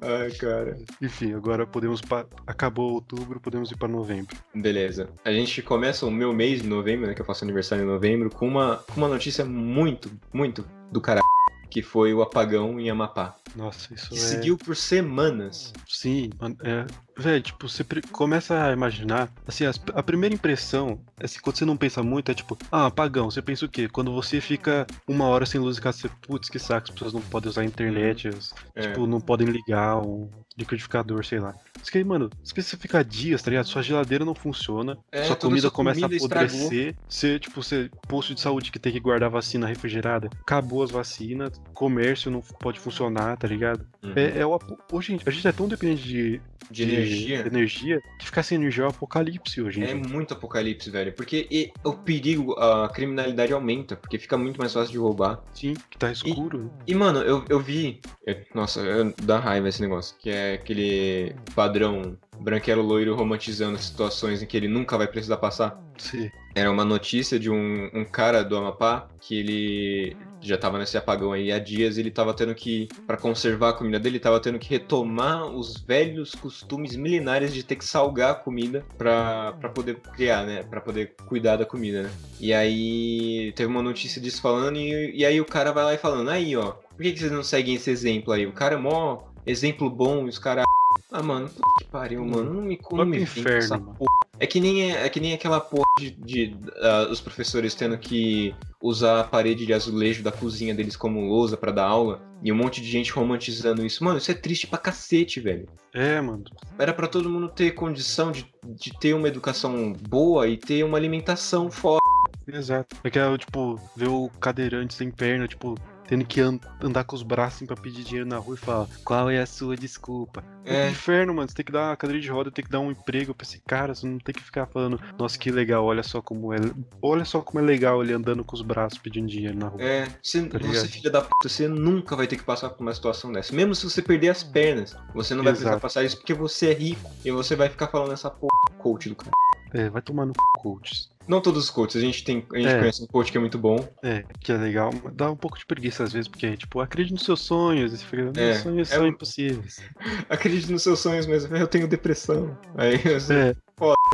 [0.00, 0.78] Ai, cara.
[1.00, 2.00] Enfim, agora podemos.
[2.00, 2.26] Pa...
[2.46, 4.36] Acabou outubro, podemos ir pra novembro.
[4.54, 5.08] Beleza.
[5.24, 7.14] A gente começa o meu mês de novembro, né?
[7.14, 11.24] Que eu faço aniversário em novembro, com uma, com uma notícia muito, muito do caralho.
[11.68, 13.36] Que foi o apagão em Amapá.
[13.56, 14.18] Nossa, isso Que é.
[14.18, 15.72] seguiu por semanas.
[15.88, 16.30] Sim,
[16.62, 16.86] é.
[17.16, 19.30] Velho, tipo, você começa a imaginar.
[19.46, 23.30] Assim, as- a primeira impressão, assim, quando você não pensa muito, é tipo, ah, apagão.
[23.30, 23.88] Você pensa o quê?
[23.88, 27.12] Quando você fica uma hora sem luz em casa, você, putz, que saco, as pessoas
[27.12, 28.82] não podem usar a internet, as- É.
[28.82, 31.54] tipo, não podem ligar um liquidificador, sei lá.
[31.80, 33.66] Isso que aí, mano, que você fica dias, tá ligado?
[33.66, 36.94] Sua geladeira não funciona, É, sua comida sua começa comida a apodrecer.
[37.08, 41.52] Você, tipo, você, posto de saúde que tem que guardar vacina refrigerada, acabou as vacinas,
[41.74, 43.84] comércio não pode funcionar, tá ligado?
[44.04, 44.12] Uhum.
[44.14, 44.56] É, é o
[44.92, 47.46] hoje, a gente é tão dependente de, de energia.
[47.46, 51.12] energia que ficar sem energia é um apocalipse hoje É muito apocalipse, velho.
[51.14, 55.42] Porque e- o perigo, a criminalidade aumenta, porque fica muito mais fácil de roubar.
[55.54, 56.64] Sim, que tá escuro.
[56.64, 56.70] né?
[56.86, 58.00] E, mano, eu, eu vi.
[58.26, 60.14] eu- nossa, eu- dá raiva esse negócio.
[60.18, 65.82] Que é aquele padrão branquelo loiro romantizando situações em que ele nunca vai precisar passar.
[65.98, 66.30] Sim.
[66.54, 71.32] Era uma notícia de um, um cara do Amapá que ele já tava nesse apagão
[71.32, 74.68] aí há dias ele tava tendo que, pra conservar a comida dele, tava tendo que
[74.68, 80.44] retomar os velhos costumes milenares de ter que salgar a comida pra, pra poder criar,
[80.44, 80.62] né?
[80.62, 82.10] Pra poder cuidar da comida, né?
[82.40, 85.98] E aí teve uma notícia disso falando e, e aí o cara vai lá e
[85.98, 88.46] falando, aí ó, por que, que vocês não seguem esse exemplo aí?
[88.46, 90.64] O cara é mó exemplo bom e os caras.
[91.12, 92.54] Ah, mano, que pariu, mano.
[92.54, 93.96] Não me, não me pro vem com inferno, essa mano.
[94.38, 98.54] é que nem, é que nem aquela porra de, de, ah, os professores tendo que
[98.82, 102.56] usar a parede de azulejo da cozinha deles como lousa pra dar aula e um
[102.56, 104.02] monte de gente romantizando isso.
[104.02, 105.68] Mano, isso é triste pra cacete, velho.
[105.92, 106.44] É, mano.
[106.78, 110.96] Era pra todo mundo ter condição de, de ter uma educação boa e ter uma
[110.96, 112.00] alimentação foda.
[112.48, 112.96] Exato.
[113.04, 115.74] É que é, tipo, ver o cadeirante sem perna, tipo,
[116.10, 118.88] tendo que an- andar com os braços assim pra pedir dinheiro na rua e falar,
[119.04, 120.42] qual é a sua desculpa?
[120.64, 120.86] É É.
[120.88, 121.48] um inferno, mano.
[121.48, 123.60] Você tem que dar uma cadeira de roda, tem que dar um emprego pra esse
[123.60, 123.94] cara.
[123.94, 126.58] Você não tem que ficar falando, nossa, que legal, olha só como é.
[127.00, 129.80] Olha só como é legal ele andando com os braços pedindo dinheiro na rua.
[129.80, 132.92] É, você, Tá você filha da puta, você nunca vai ter que passar por uma
[132.92, 133.54] situação dessa.
[133.54, 135.82] Mesmo se você perder as pernas, você não vai precisar Exato.
[135.82, 139.14] passar isso porque você é rico e você vai ficar falando essa porra coach do
[139.14, 139.30] cara.
[139.72, 141.08] É, vai tomar no c, coaches.
[141.30, 142.78] Não todos os coaches, a gente tem, a gente É.
[142.80, 143.76] conhece um coach que é muito bom.
[144.02, 147.12] É, que é legal, mas dá um pouco de preguiça às vezes, porque, tipo, acredite
[147.12, 149.76] nos seus sonhos, e você fica, meus É, sonhos é são um- impossíveis.
[150.28, 152.58] Acredite nos seus sonhos mesmo, eu tenho depressão.
[152.74, 153.56] Aí você, É,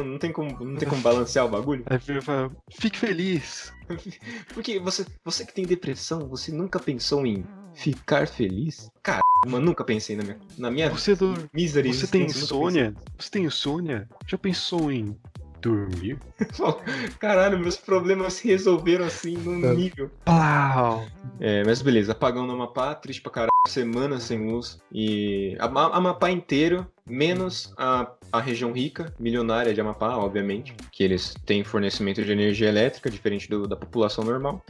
[0.05, 1.85] não tem como, não tem como balancear o bagulho.
[1.87, 3.73] aí fica fala, fique feliz.
[4.53, 8.91] Porque você, você que tem depressão, você nunca pensou em ficar feliz?
[9.03, 12.95] Cara, mano, nunca pensei na minha, na minha Você, do, você tem insônia?
[13.19, 14.07] Você tem insônia?
[14.27, 15.17] Já pensou em
[15.61, 16.19] Dormir?
[17.19, 19.75] Caralho, meus problemas se resolveram assim num É.
[19.75, 20.11] nível.
[20.25, 21.05] Plau!
[21.41, 24.81] É, mas beleza, apagão no Amapá, triste pra caralho, semana sem luz.
[24.93, 31.65] E Amapá inteiro, menos a, a região rica, milionária de Amapá, obviamente, que eles têm
[31.65, 34.63] fornecimento de energia elétrica, diferente do- da população normal.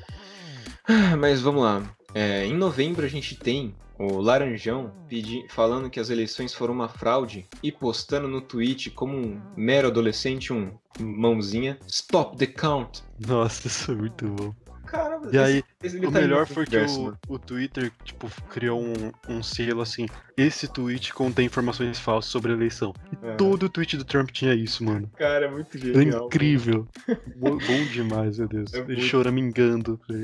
[0.89, 1.83] Ah, Mas vamos lá.
[2.15, 6.89] É, em novembro a gente tem o Laranjão pedi, falando que as eleições foram uma
[6.89, 13.03] fraude e postando no tweet como um mero adolescente, um mãozinha, stop the count.
[13.27, 14.55] Nossa, isso é muito bom.
[14.87, 17.19] Caramba, E aí, esse- o tá melhor foi que o, mano.
[17.29, 20.07] o Twitter, tipo, criou um, um selo assim.
[20.37, 22.93] Esse tweet contém informações falsas sobre a eleição.
[23.23, 23.35] E É.
[23.37, 25.11] todo tweet do Trump tinha isso, mano.
[25.17, 26.27] Cara, é muito É genial.
[26.27, 26.87] incrível.
[27.37, 28.75] Bo- bom demais, meu Deus.
[28.75, 30.15] É Ele muito- choramingando, tá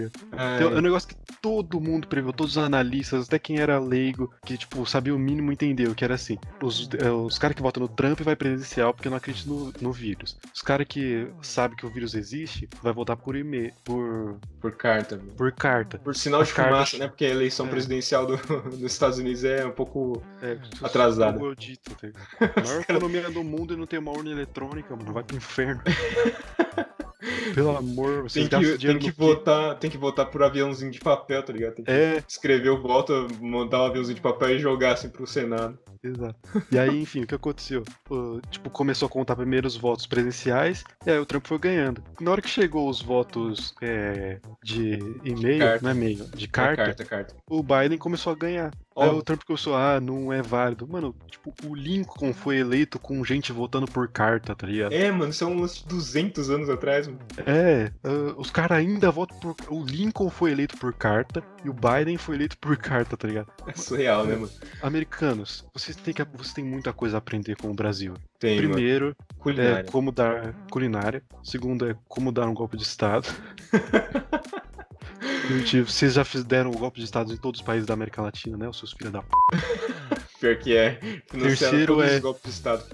[0.56, 4.30] Então, é um negócio que todo mundo preveu, todos os analistas, até quem era leigo,
[4.44, 7.80] que, tipo, sabia o mínimo entendeu, que era assim, os, é, os caras que votam
[7.82, 10.36] no Trump vai presidencial porque não acreditam no, no vírus.
[10.54, 15.16] Os caras que sabem que o vírus existe, vai votar por e-mail, por, por carta.
[15.16, 15.32] mano.
[15.38, 15.98] por carta.
[16.00, 17.08] Por sinal As de cartas- fumaça, né?
[17.08, 17.70] Porque a eleição É.
[17.70, 18.36] presidencial do-
[18.76, 20.01] dos Estados Unidos é um pouco.
[20.40, 21.38] É, Atrasado.
[21.38, 22.26] troglodita, tá ligado?
[22.56, 25.80] A maior economia do mundo e não tem uma urna eletrônica, mano, vai pro inferno.
[27.54, 29.12] Pelo amor, vocês Tem que, tem, que no quê?
[29.16, 31.74] votar, tem que votar por aviãozinho de papel, tá ligado?
[31.74, 35.26] Tem que É, escrever o voto, montar um aviãozinho de papel e jogar assim pro
[35.26, 35.78] Senado.
[36.02, 36.36] Exato.
[36.72, 37.84] E aí, enfim, o que aconteceu?
[38.50, 42.02] Tipo, começou a contar primeiro os votos presenciais, e aí o Trump foi ganhando.
[42.20, 46.84] Na hora que chegou os votos é, de e-mail, não é e-mail, de É, carta,
[46.86, 47.36] carta, carta.
[47.48, 48.72] o Biden começou a ganhar.
[48.96, 50.86] Aí o Trump começou, ah, não é válido.
[50.86, 54.92] Mano, tipo, o Lincoln foi eleito com gente votando por carta, tá ligado?
[54.92, 57.20] É, mano, são uns 200 anos atrás, mano.
[57.46, 59.56] É, ah, os caras ainda votam por.
[59.68, 63.50] O Lincoln foi eleito por carta e o Biden foi eleito por carta, tá ligado?
[63.66, 64.50] É surreal, né, mano?
[64.82, 68.14] Americanos, vocês têm, que, vocês têm muita coisa a aprender com o Brasil.
[68.38, 68.72] Tem, mano.
[68.72, 69.80] Primeiro, Culinária.
[69.80, 71.22] É como dar culinária.
[71.42, 73.28] Segundo é como dar um golpe de Estado.
[75.48, 78.56] Gente, vocês já deram um golpe de Estado em todos os países da América Latina,
[78.56, 78.68] né?
[78.68, 79.28] Os seus filhos da p.
[80.42, 80.98] Pior que é.
[81.30, 82.20] Terceiro é-.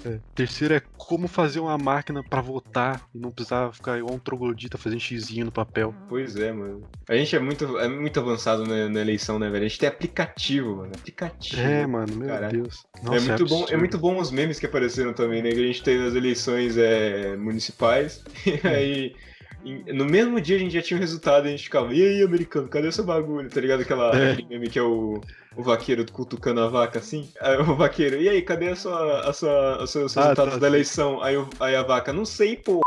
[0.05, 0.21] É.
[0.35, 4.77] Terceiro é como fazer uma máquina pra votar e não precisar ficar igual um troglodita
[4.77, 5.95] fazendo xizinho no papel.
[6.11, 6.87] Pois é, mano.
[7.09, 9.65] A gente é muito, é muito avançado na, na eleição, né, velho?
[9.65, 10.93] A gente tem aplicativo, mano.
[10.95, 11.63] Aplicativo.
[11.63, 12.63] É, mano, meu Caralho.
[12.65, 12.85] Deus.
[12.99, 15.51] é, Nossa, muito bom, é muito bom os memes que apareceram também, né?
[15.51, 19.17] Que a gente teve as eleições é, municipais, e aí.
[19.65, 22.23] No mesmo dia a gente já tinha o resultado e a gente ficava, e aí,
[22.23, 23.51] americano, cadê esse bagulho?
[23.51, 23.81] Tá ligado?
[23.83, 24.37] Aquela, É.
[24.49, 25.21] meme que é o,
[25.57, 27.29] o vaqueiro cutucando a vaca assim?
[27.41, 30.61] Aí o vaqueiro, e aí, cadê a sua, a sua, os seus Ah, resultados tá,
[30.61, 31.23] da eleição?
[31.23, 32.81] Aí, aí a vaca, não sei, pô.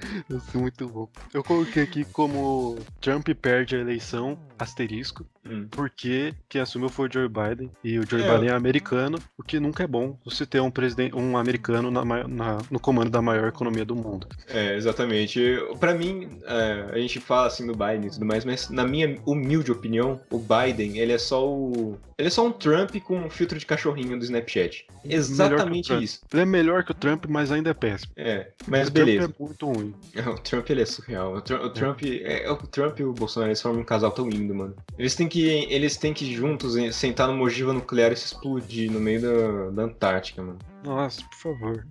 [0.30, 1.08] Isso é muito bom.
[1.32, 5.66] Eu coloquei aqui como Trump perde a eleição, asterisco, Hum.
[5.70, 7.70] porque quem assumiu foi o Joe Biden.
[7.82, 8.30] E o Joe É.
[8.34, 12.04] Biden é americano, o que nunca é bom você ter um presidente, um americano na
[12.04, 14.26] na- no comando da maior economia do mundo.
[14.48, 15.40] É, exatamente.
[15.78, 19.18] Pra mim, é, a gente fala assim do Biden e tudo mais, mas na minha
[19.24, 21.98] humilde opinião, o Biden, ele é só o.
[22.18, 24.86] Ele é só um Trump com um filtro de cachorrinho do Snapchat.
[25.02, 26.20] Exatamente isso.
[26.32, 28.12] Ele é melhor que o Trump, mas ainda é péssimo.
[28.16, 29.22] É, mas o beleza.
[29.28, 29.89] Trump é muito ruim.
[30.26, 31.34] O Trump ele é surreal.
[31.34, 34.28] O, Tru- o Trump, é, o Trump e o Bolsonaro eles formam um casal tão
[34.28, 34.74] lindo, mano.
[34.98, 39.00] Eles têm que, eles têm que juntos sentar numa ogiva nuclear e se explodir no
[39.00, 40.58] meio da, da Antártica, mano.
[40.84, 41.86] Nossa, por favor.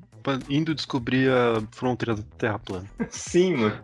[0.50, 2.86] Indo descobrir a fronteira da Terra plana.
[3.10, 3.80] Sim, mano.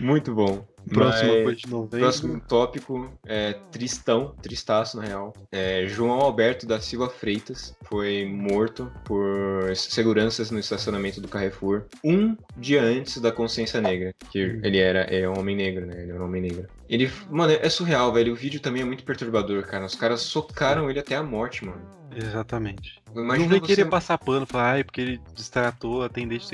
[0.00, 0.66] Muito bom.
[0.88, 1.98] Próxima Mas- de novembro.
[2.00, 5.32] Próximo tópico é tristão, tristaço na real.
[5.52, 12.36] É, João Alberto da Silva Freitas foi morto por seguranças no estacionamento do Carrefour um
[12.56, 14.60] dia antes da consciência negra, que Hum.
[14.64, 16.02] ele era é um homem negro, né?
[16.02, 16.66] Ele era um homem negro.
[16.88, 18.32] Ele, mano, é surreal, velho.
[18.32, 19.84] O vídeo também é muito perturbador, cara.
[19.84, 21.80] Os caras socaram ele até a morte, mano.
[22.14, 23.00] Exatamente.
[23.14, 26.46] Imagina não vem você- querer passar pano, falar, ai, porque ele distratou, atendente.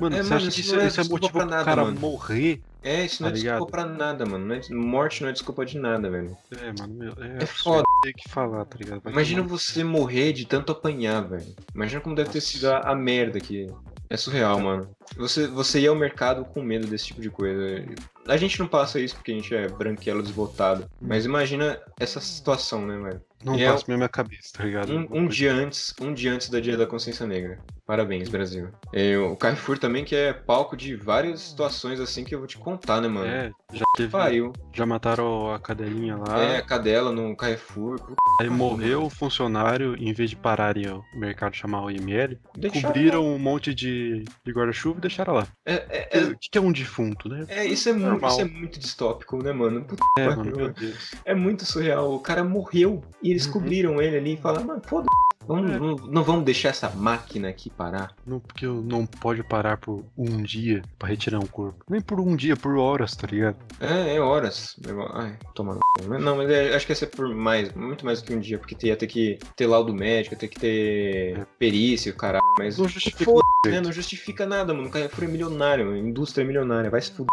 [0.00, 1.46] Mano, É, você mano, acha isso que isso, não é isso é desculpa motivo pra
[1.46, 2.00] nada, cara mano.
[2.00, 2.60] morrer?
[2.82, 3.70] É, isso não Tá é desculpa ligado?
[3.70, 4.46] pra nada, mano.
[4.46, 6.36] Não é- morte não é desculpa de nada, velho.
[6.58, 7.84] É, mano, meu, é, É foda.
[8.02, 9.02] ter que falar, tá ligado?
[9.02, 11.54] Vai Imagina você morrer de tanto apanhar, velho.
[11.74, 12.46] Imagina como deve ter Nossa.
[12.48, 13.66] sido a, a merda que.
[14.08, 14.90] É surreal, mano.
[15.18, 17.84] Você, você ia ao mercado com medo desse tipo de coisa.
[18.26, 20.84] A gente não passa isso porque a gente é branquelo desbotado.
[21.00, 23.20] Mas imagina essa situação, né, velho?
[23.44, 24.92] Não E é passa na minha cabeça, tá ligado?
[24.92, 27.60] Um, um dia antes, um dia antes da Dia da Consciência Negra.
[27.90, 28.68] Parabéns, Brasil.
[28.92, 32.56] É, o Carrefour também, que é palco de várias situações assim que eu vou te
[32.56, 33.26] contar, né, mano?
[33.26, 34.10] É, já teve.
[34.12, 34.52] Pariu.
[34.72, 36.38] Já mataram a cadelinha lá.
[36.40, 37.98] É, a cadela no Carrefour.
[37.98, 42.86] Puta, Aí morreu o funcionário, em vez de pararem o mercado chamar o IML, deixaram-
[42.86, 45.48] cobriram um monte de, de guarda-chuva e deixaram lá.
[45.66, 47.44] É, é, é, O que que é um defunto, né?
[47.48, 49.84] é, isso, é muito, isso é muito distópico, né, mano?
[49.84, 50.44] Puta É, pariu.
[50.44, 51.10] mano, meu Deus.
[51.24, 52.14] É muito surreal.
[52.14, 53.52] O cara morreu e eles Uhum.
[53.52, 55.08] cobriram ele ali e falaram, mano, foda
[55.46, 55.78] Vamos, É.
[55.78, 58.14] não, não vamos deixar essa máquina aqui parar.
[58.26, 61.82] Não, porque eu não pode parar por um dia pra retirar um corpo.
[61.88, 63.56] Nem por um dia, por horas, tá ligado?
[63.80, 64.76] É, é horas.
[65.14, 66.18] Ai, toma no.
[66.18, 68.58] Não, mas é- acho que ia ser por mais, muito mais do que um dia,
[68.58, 72.44] porque ia ter que ter laudo médico, ia ter que ter perícia, o caralho.
[72.58, 73.82] Mas Não justifica foda jeito.
[73.84, 74.88] Não justifica nada, mano.
[74.88, 75.96] O Carrefour é milionário, mano.
[75.98, 77.28] indústria é milionária, vai se fuder.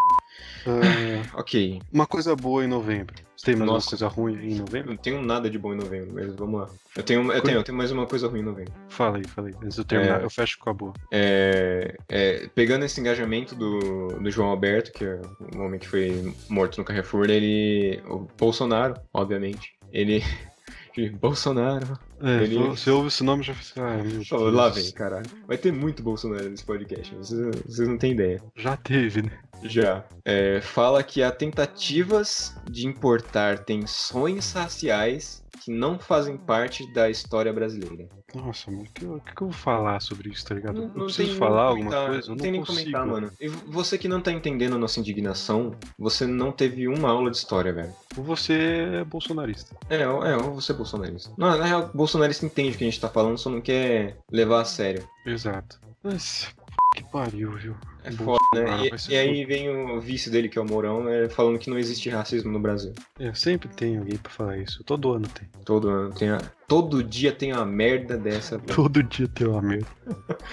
[0.66, 1.80] Ah, Ok.
[1.92, 3.14] uma coisa boa em novembro.
[3.36, 3.86] Você tem mais Nossa.
[3.86, 4.90] uma coisa ruim em novembro?
[4.90, 6.68] não tenho nada de bom em novembro, mas vamos lá.
[6.96, 8.72] Eu tenho, eu tenho, eu tenho mais uma coisa ruim em novembro.
[8.88, 9.54] Fala aí, fala aí.
[9.62, 10.24] Antes de eu terminar, É.
[10.24, 10.92] eu fecho com a boa.
[11.12, 15.20] É, é, pegando esse engajamento do, do João Alberto, que é
[15.56, 18.02] o homem que foi morto no Carrefour, ele.
[18.08, 19.74] O Bolsonaro, obviamente.
[19.92, 20.22] Ele.
[21.20, 21.96] Bolsonaro.
[22.20, 23.80] É, Ele- você ouve esse nome já fica.
[23.80, 23.98] Ah.
[24.32, 25.26] Oh, lá vem, caralho.
[25.46, 28.42] Vai ter muito Bolsonaro nesse podcast, vocês, vocês não têm ideia.
[28.56, 29.30] Já teve, né?
[29.62, 30.04] Já.
[30.24, 37.52] É, fala que há tentativas de importar tensões raciais que não fazem parte da história
[37.52, 38.08] brasileira.
[38.34, 40.82] Nossa, mano, o que, que que eu vou falar sobre isso, tá ligado?
[40.82, 42.28] eu preciso falar alguma coisa?
[42.28, 42.78] Não não tem nem consigo.
[42.78, 43.32] comentar, mano.
[43.40, 47.36] E você que não tá entendendo a nossa indignação, você não teve uma aula de
[47.38, 47.92] história, velho.
[48.16, 48.54] Ou você
[49.00, 49.76] é bolsonarista.
[49.88, 51.30] É, é, ou você é bolsonarista.
[51.38, 54.60] Não, na real, bolsonarista entende o que a gente tá falando, só não quer levar
[54.60, 55.08] a sério.
[55.24, 55.80] Exato.
[56.02, 56.54] Mas,
[56.94, 57.76] que pariu, viu?
[58.04, 58.88] É foda, né?
[59.08, 61.78] E, e aí vem o vice dele, que é o Mourão, né, falando que não
[61.78, 62.92] existe racismo no Brasil.
[63.18, 64.82] É, sempre tem alguém pra falar isso.
[64.84, 65.48] Todo ano tem.
[65.64, 66.40] Todo ano tem a...
[66.68, 68.58] Todo dia tem uma merda dessa.
[68.58, 68.74] velho.
[68.74, 69.86] Todo dia tem uma merda.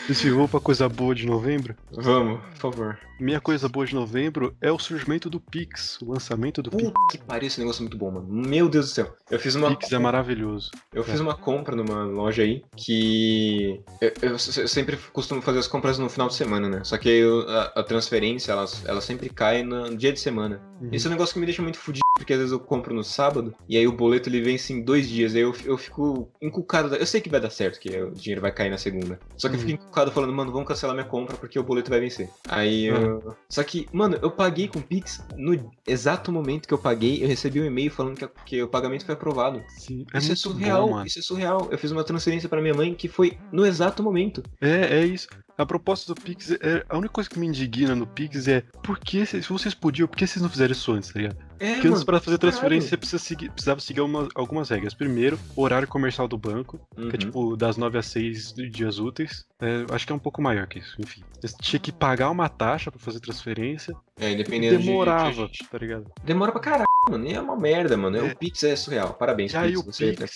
[0.09, 1.75] E se vou pra coisa boa de novembro?
[1.91, 2.97] Vamos, por favor.
[3.19, 6.83] Minha coisa boa de novembro é o surgimento do Pix, o lançamento do Pix.
[6.83, 8.27] Puta que pariu, esse negócio é muito bom, mano.
[8.29, 9.13] Meu Deus do céu.
[9.29, 9.69] Eu fiz uma.
[9.75, 10.71] Pix é maravilhoso.
[10.93, 13.81] Eu fiz uma compra numa loja aí que.
[13.99, 16.81] Eu, eu- eu sempre costumo fazer as compras no final de semana, né?
[16.85, 20.61] Só que eu- a, a transferência, ela, ela sempre cai no dia de semana.
[20.81, 20.89] Uhum.
[20.93, 23.03] Esse é um negócio que me deixa muito fudido, porque às vezes eu compro no
[23.03, 25.35] sábado e aí o boleto ele vence em dois dias.
[25.35, 26.95] Aí eu, eu fico encucado.
[26.95, 29.19] Eu sei que vai dar certo, que o dinheiro vai cair na segunda.
[29.37, 29.77] Só que eu fico Uhum.
[29.77, 32.29] encucado falando, mano, vamos cancelar minha compra porque o boleto vai vencer.
[32.47, 33.35] Aí eu.
[33.49, 37.59] Só que, mano, eu paguei com Pix no exato momento que eu paguei, eu recebi
[37.61, 39.61] um e-mail falando que, que o pagamento foi aprovado.
[39.67, 41.67] Sim, é isso é surreal, bom, isso é surreal.
[41.69, 44.41] Eu fiz uma transferência pra minha mãe que foi no exato momento.
[44.61, 45.27] É, é isso.
[45.57, 48.99] A proposta do Pix, é, a única coisa que me indigna no Pix é por
[48.99, 51.37] que, se vocês podiam, por que vocês não fizeram isso antes, tá ligado?
[51.57, 54.93] É, Porque antes, pra fazer transferência, você precisa seguir, precisava seguir uma- algumas regras.
[54.93, 57.11] Primeiro, horário comercial do banco, que é Uhum.
[57.11, 59.45] tipo das 9 às 6 de dias úteis.
[59.61, 61.23] É, acho que é um pouco maior que isso, enfim.
[61.41, 63.95] Você tinha que pagar uma taxa pra fazer transferência.
[64.19, 66.11] É, dependendo de- demorava, de- tá ligado?
[66.23, 67.25] Demora pra caralho, mano.
[67.25, 68.17] E é uma merda, mano.
[68.17, 68.23] É.
[68.31, 69.13] O Pix é surreal.
[69.13, 69.79] Parabéns, E aí Pix.
[69.79, 70.35] o Você Pix,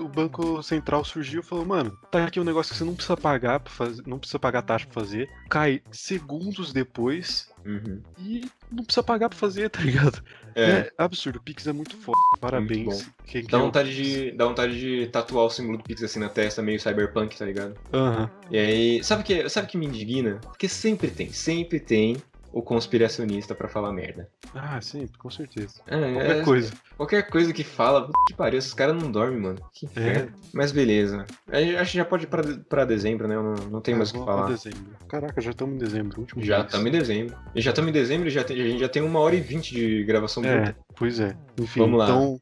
[0.00, 3.16] o Banco Central surgiu e falou, mano, tá aqui um negócio que você não precisa
[3.16, 8.00] pagar para fazer, não precisa pagar taxa pra fazer, cai segundos depois Uhum.
[8.16, 10.22] e não precisa pagar pra fazer, tá ligado?
[10.54, 10.70] É.
[10.70, 12.18] É, absurdo, o Pix é muito foda.
[12.40, 13.10] Parabéns.
[13.24, 16.62] que Dá vontade, de, dá vontade de tatuar o símbolo do Pix assim na testa,
[16.62, 17.74] meio cyberpunk, tá ligado?
[17.92, 18.30] Aham.
[18.50, 20.38] E aí, sabe o que, sabe o que me indigna?
[20.42, 22.16] Porque sempre tem, sempre tem
[22.56, 24.30] o conspiracionista pra falar merda.
[24.54, 25.74] Ah, sim, com certeza.
[25.86, 26.72] É, Qualquer é- coisa.
[26.96, 29.58] Qualquer coisa que fala, que pariu, esses caras não dormem, mano.
[29.74, 30.32] Que inferno.
[30.54, 31.26] Mas beleza.
[31.52, 33.34] A gente- Acho que já pode ir pra, pra dezembro, né?
[33.34, 34.48] Eu não, não tem mais o que falar.
[34.48, 34.86] dezembro.
[35.06, 37.36] Caraca, já estamos em dezembro, último Já estamos em dezembro.
[37.54, 39.40] E já estamos em dezembro e já tem- a gente já tem uma hora e
[39.42, 41.36] vinte de gravação É, pois é.
[41.60, 42.06] Enfim, Vamos lá.
[42.06, 42.40] então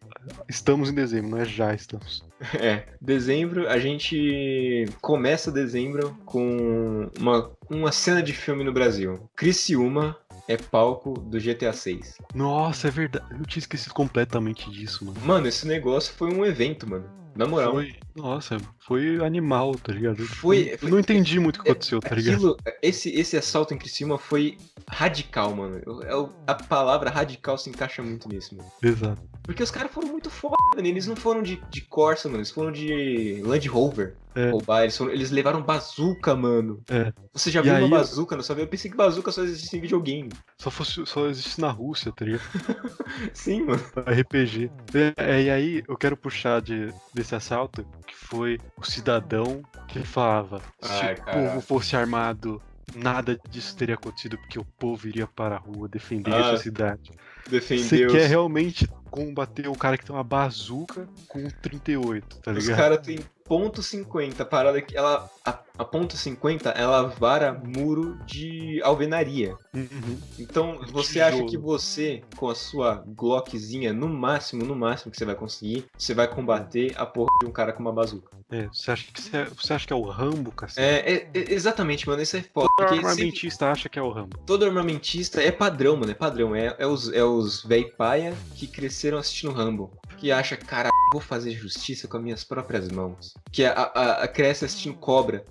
[0.48, 2.24] estamos em dezembro, não é já estamos.
[2.60, 9.28] É, dezembro, a gente começa dezembro com uma, uma cena de filme no Brasil.
[9.36, 10.16] Criciúma
[10.48, 12.18] é palco do GTA 6.
[12.34, 13.26] Nossa, é verdade.
[13.30, 15.20] Eu tinha esquecido completamente disso, mano.
[15.24, 17.08] Mano, esse negócio foi um evento, mano.
[17.34, 17.72] Na moral.
[17.72, 20.24] Foi, nossa, foi animal, tá ligado?
[20.26, 22.34] Foi- Eu foi- não entendi muito o que aconteceu, tá ligado?
[22.34, 24.56] Aquilo, esse, esse assalto em Criciúma foi
[24.88, 25.80] radical, mano.
[25.84, 28.70] Eu- eu- a palavra radical se encaixa muito nisso, mano.
[28.82, 29.22] Exato.
[29.42, 30.86] Porque os caras foram muito foda, mano.
[30.86, 32.38] Eles não foram de, de Corsa, mano.
[32.38, 34.16] Eles foram de Land Rover.
[34.36, 34.50] É.
[34.50, 34.82] Roubar.
[34.82, 36.82] Eles, foram- eles levaram bazuca, mano.
[36.90, 37.12] É.
[37.32, 38.34] Você já E viu aí- uma bazuca?
[38.34, 38.64] Não sabia?
[38.64, 40.28] Eu pensei que bazuca só existia em videogame.
[40.58, 42.42] Só, fosse, só existe na Rússia, tá ligado?
[43.32, 43.82] Sim, mano.
[43.96, 44.70] RPG.
[45.16, 50.60] É, e aí eu quero puxar de, desse assalto, que foi o cidadão que falava,
[50.80, 52.60] se Ai, o povo fosse armado,
[52.94, 56.58] nada disso teria acontecido, porque o povo iria para a rua defender Ah, a sua
[56.58, 57.10] cidade.
[57.48, 62.76] Você quer realmente combater o cara que tem uma bazuca com 38, tá Os ligado?
[62.76, 65.30] caras têm ponto .50, a parada que ela.
[65.44, 69.56] A, a ponto .50, ela vara muro de alvenaria.
[69.74, 70.18] Uhum.
[70.38, 71.26] Então, você tijolo.
[71.26, 75.84] acha que você, com a sua Glockzinha, no máximo, no máximo que você vai conseguir,
[75.98, 78.30] você vai combater a porra de um cara com uma bazuca.
[78.50, 80.80] É, você acha que você, você acha que é o Rambo, cacete?
[80.80, 82.66] É, é- é- exatamente, mano, isso é foda.
[82.66, 84.38] O Porque sempre- armamentista acha que é o Rambo.
[84.46, 86.54] todo armamentista é padrão, mano, é padrão.
[86.54, 89.90] É, é os, é os véi paia que cresceram assistindo Rambo.
[90.16, 93.34] Que acha, cara, vou fazer justiça com as minhas próprias mãos.
[93.52, 95.44] Que a, a, a cresce assistindo cobra.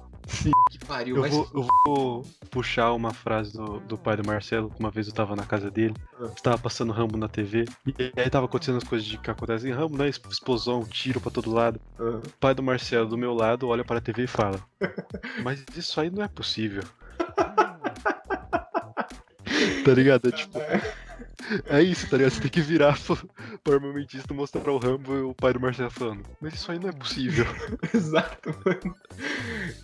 [0.71, 1.33] Que pariu, Eu mas.
[1.33, 5.13] vou, eu vou puxar uma frase do, do pai do Marcelo, que uma vez eu
[5.13, 6.29] tava na casa dele, Ah.
[6.33, 9.73] estava passando Rambo na TV, e aí tava acontecendo as coisas de que acontecem em
[9.73, 10.07] Rambo, né?
[10.07, 11.77] Explosão, tiro pra todo lado.
[11.99, 14.61] Ah, O pai do Marcelo do meu lado olha para a TV e fala:
[15.43, 16.83] Mas isso aí não é possível.
[19.85, 20.29] tá ligado?
[20.29, 20.57] É tipo.
[21.67, 22.33] É isso, tá ligado?
[22.33, 23.17] Você tem que virar pro,
[23.63, 26.89] pro armamentista mostrar o Rambo e o pai do Marcelo falando: Mas isso aí não
[26.89, 27.45] é possível.
[27.93, 28.95] Exato, mano.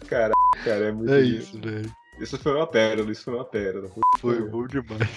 [0.07, 1.91] Cara, cara, é muito É isso, velho.
[2.19, 3.89] Isso foi uma pérola, isso foi uma pérola.
[4.19, 5.09] Foi bom demais.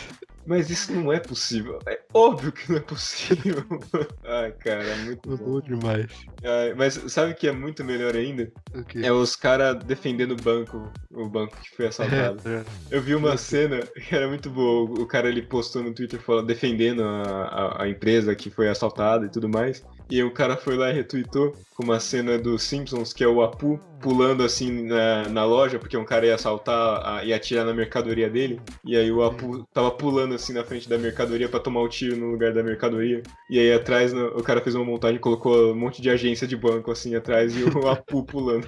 [0.44, 1.78] Mas isso não é possível.
[1.86, 3.64] É óbvio que não é possível.
[4.24, 5.44] Ai, cara, é muito Foi bom.
[5.44, 6.10] bom demais.
[6.44, 8.50] Ai, mas sabe o que é muito melhor ainda?
[8.74, 9.00] O quê?
[9.04, 12.40] É os caras defendendo o banco, o banco que foi assaltado.
[12.48, 14.90] É, Eu vi uma cena que era muito boa.
[15.00, 19.26] O cara ele postou no Twitter falando, defendendo a, a, a empresa que foi assaltada
[19.26, 19.84] e tudo mais.
[20.14, 23.40] E o cara foi lá e retweetou com uma cena dos Simpsons, que é o
[23.42, 28.28] Apu pulando assim na, na loja, porque um cara ia assaltar e atirar na mercadoria
[28.28, 28.60] dele.
[28.84, 32.16] E aí o Apu tava pulando assim na frente da mercadoria pra tomar o tiro
[32.16, 33.22] no lugar da mercadoria.
[33.48, 36.46] E aí atrás no- o cara fez uma montagem e colocou um monte de agência
[36.46, 38.66] de banco assim atrás e o Apu pulando.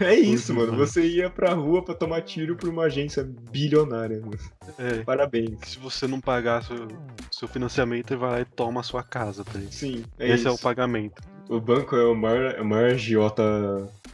[0.00, 0.78] é isso, Muito mano.
[0.78, 0.86] bom.
[0.86, 4.20] Você ia pra rua pra tomar tiro por uma agência bilionária.
[4.20, 4.38] mano.
[4.78, 5.02] é.
[5.04, 5.58] Parabéns.
[5.66, 6.88] Se você não pagar seu,
[7.30, 9.60] seu financiamento, ele vai lá e toma a sua casa, tá?
[9.70, 10.48] Sim, é Esse isso.
[10.48, 11.22] é o pagamento.
[11.48, 13.42] O banco é o maior, é o maior agiota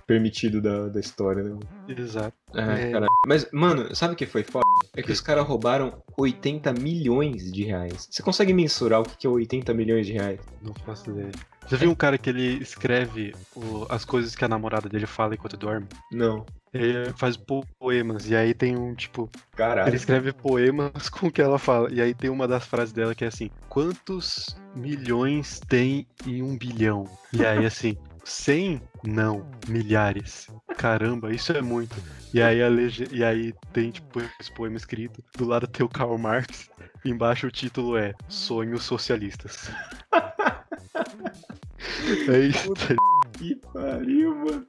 [0.07, 1.59] permitido da, da história, né?
[1.89, 2.37] Exato.
[2.53, 2.91] É.
[2.91, 3.13] caralho.
[3.27, 4.65] Mas, mano, sabe o que foi foda?
[4.97, 8.09] É que os caras roubaram 80 milhões de reais.
[8.11, 10.41] Você consegue mensurar o que que é 80 milhões de reais?
[10.61, 11.31] Não faço ideia.
[11.69, 15.35] Já viu um cara que ele escreve o- as coisas que a namorada dele fala
[15.35, 15.87] enquanto dorme?
[16.11, 16.45] Não.
[16.73, 19.29] Ele faz po- poemas, e aí tem um tipo.
[19.57, 19.89] Caralho.
[19.89, 21.93] Ele escreve poemas com o que ela fala.
[21.93, 26.57] E aí tem uma das frases dela que é assim: Quantos milhões tem em um
[26.57, 27.09] bilhão?
[27.33, 27.97] E aí assim.
[28.23, 28.83] 100?
[29.03, 30.47] Não, milhares.
[30.77, 31.97] Caramba, isso é muito.
[32.33, 33.09] E aí, a lege...
[33.11, 35.25] e aí tem tipo esse poema escrito.
[35.37, 36.71] Do lado tem o Karl Marx.
[37.05, 39.71] Embaixo o título é Sonhos Socialistas.
[42.29, 42.73] é isso.
[43.41, 44.67] Que pariu, mano.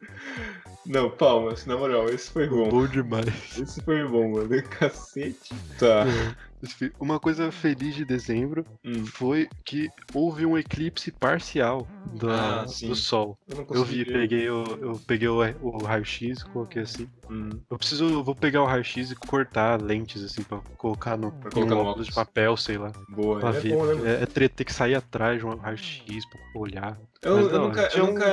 [0.85, 2.69] Não, palmas, na moral, esse foi bom.
[2.69, 3.57] Bom demais.
[3.59, 4.47] Esse foi bom, mano.
[4.79, 5.53] Cacete.
[5.77, 6.05] Tá.
[6.99, 12.95] Uma coisa feliz de dezembro Hum, foi que houve um eclipse parcial do, Ah, do
[12.95, 13.37] Sol.
[13.47, 14.13] eu não Eu vi, ver.
[14.13, 17.07] peguei o, eu peguei o, o raio-x, coloquei assim.
[17.29, 21.31] Hum, Eu preciso, eu vou pegar o raio-x e cortar lentes assim pra colocar no,
[21.31, 22.07] Pra colocar um no óculos óculos.
[22.07, 23.47] de papel, sei lá, boa.
[23.49, 23.73] é ver.
[23.75, 26.99] bom, né, é, é treta ter que sair atrás de um raio-x pra olhar.
[27.23, 28.25] Eu, Mas eu não, nunca, eu, um- nunca,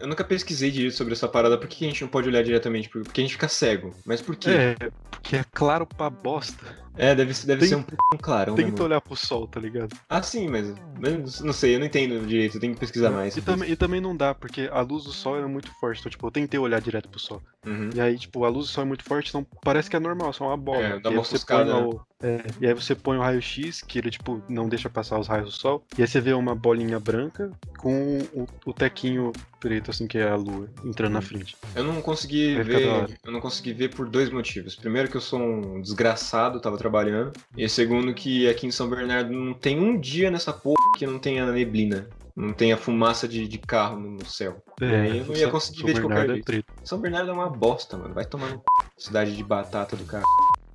[0.00, 1.58] eu nunca pesquisei direito sobre essa parada.
[1.58, 2.88] Por que a gente não pode olhar diretamente?
[2.88, 3.92] Por- Porque a gente fica cego.
[4.06, 4.50] Mas por quê?
[4.50, 4.76] É,
[5.10, 6.64] porque é claro pra bosta.
[6.96, 8.84] É, deve, ser- deve Tem- ser um pouco clarão, né, Tenta mano?
[8.86, 9.94] olhar pro sol, tá ligado?
[10.08, 12.56] Ah, sim, mas mas não sei, eu não entendo direito.
[12.56, 13.36] Eu tenho que pesquisar mais.
[13.36, 16.00] E também, e também não dá, porque a luz do sol é muito forte.
[16.00, 17.42] Então, tipo, eu tentei olhar direto pro sol.
[17.66, 17.90] Uhum.
[17.94, 20.32] E aí, tipo, a luz do sol é muito forte, então parece que é normal,
[20.32, 20.82] só uma bola.
[20.84, 23.82] É, dá e aí uma você põe o- é, e aí você põe o raio-x,
[23.82, 25.84] que ele, tipo, não deixa passar os raios do sol.
[25.98, 30.28] E aí você vê uma bolinha branca com o, o tequinho preto, assim, que é
[30.28, 31.56] a lua, entrando na frente.
[31.74, 33.18] Eu não consegui Vai ver.
[33.24, 34.76] Eu não consegui ver por dois motivos.
[34.76, 37.32] Primeiro que eu sou um desgraçado, tava trabalhando.
[37.56, 41.18] E segundo que aqui em São Bernardo não tem um dia nessa porra que não
[41.18, 42.08] tenha neblina.
[42.36, 44.62] Não tenha fumaça de, de carro no céu.
[44.80, 46.44] E aí eu não ia conseguir São ver de qualquer é jeito.
[46.44, 46.66] preto.
[46.84, 48.12] São Bernardo é uma bosta, mano.
[48.12, 48.62] Vai tomar no c...
[48.98, 50.22] Cidade de batata do cara.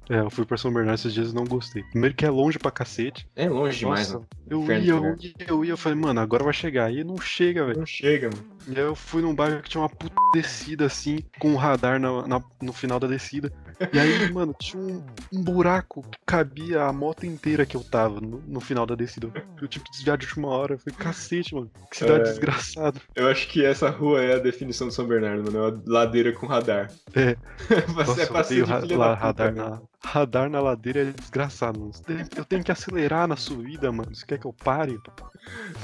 [0.10, 1.84] É, eu fui pra São Bernardo esses dias e não gostei.
[1.84, 3.28] Primeiro que é longe pra cacete.
[3.36, 4.28] É longe demais, Nossa, mano.
[4.50, 6.92] eu Inferno, ia, eu ia, eu ia, eu falei, mano, agora vai chegar.
[6.92, 7.80] E não chega, velho.
[7.80, 8.52] Não chega, mano.
[8.68, 12.00] E aí eu fui num bairro que tinha uma puta descida assim, com um radar
[12.00, 13.54] na, na- no final da descida.
[13.94, 18.20] E aí, mano, tinha um, um buraco que cabia a moto inteira que eu tava
[18.22, 19.32] no, no final da descida.
[19.62, 20.74] Eu tive que desviar de última hora.
[20.76, 22.24] Eu falei, cacete, mano, que cidade É.
[22.24, 23.00] desgraçada.
[23.16, 25.58] Eu acho que essa rua é a definição de São Bernardo, mano.
[25.58, 26.92] É uma ladeira com radar.
[27.14, 27.36] É.
[27.96, 31.92] Você é odeio de ra- filha puta, radar, na, radar na ladeira é desgraçado, mano.
[32.36, 34.14] Eu tenho que acelerar na subida, mano.
[34.16, 35.00] Você quer que eu pare?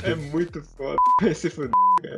[0.03, 0.97] É muito foda.
[1.21, 1.71] Vai se fuder,
[2.03, 2.17] cara.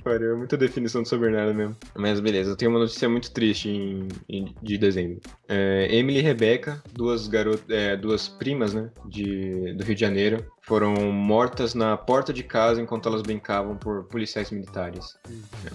[0.00, 0.32] Que pariu.
[0.32, 1.76] É muita definição de São Bernardo mesmo.
[1.94, 5.20] Mas beleza, eu tenho uma notícia muito triste em, em- de dezembro.
[5.48, 10.44] É, Emily e Rebecca, duas garotas, é, duas primas, né, de, do Rio de Janeiro,
[10.62, 15.16] foram mortas na porta de casa enquanto elas brincavam por policiais militares.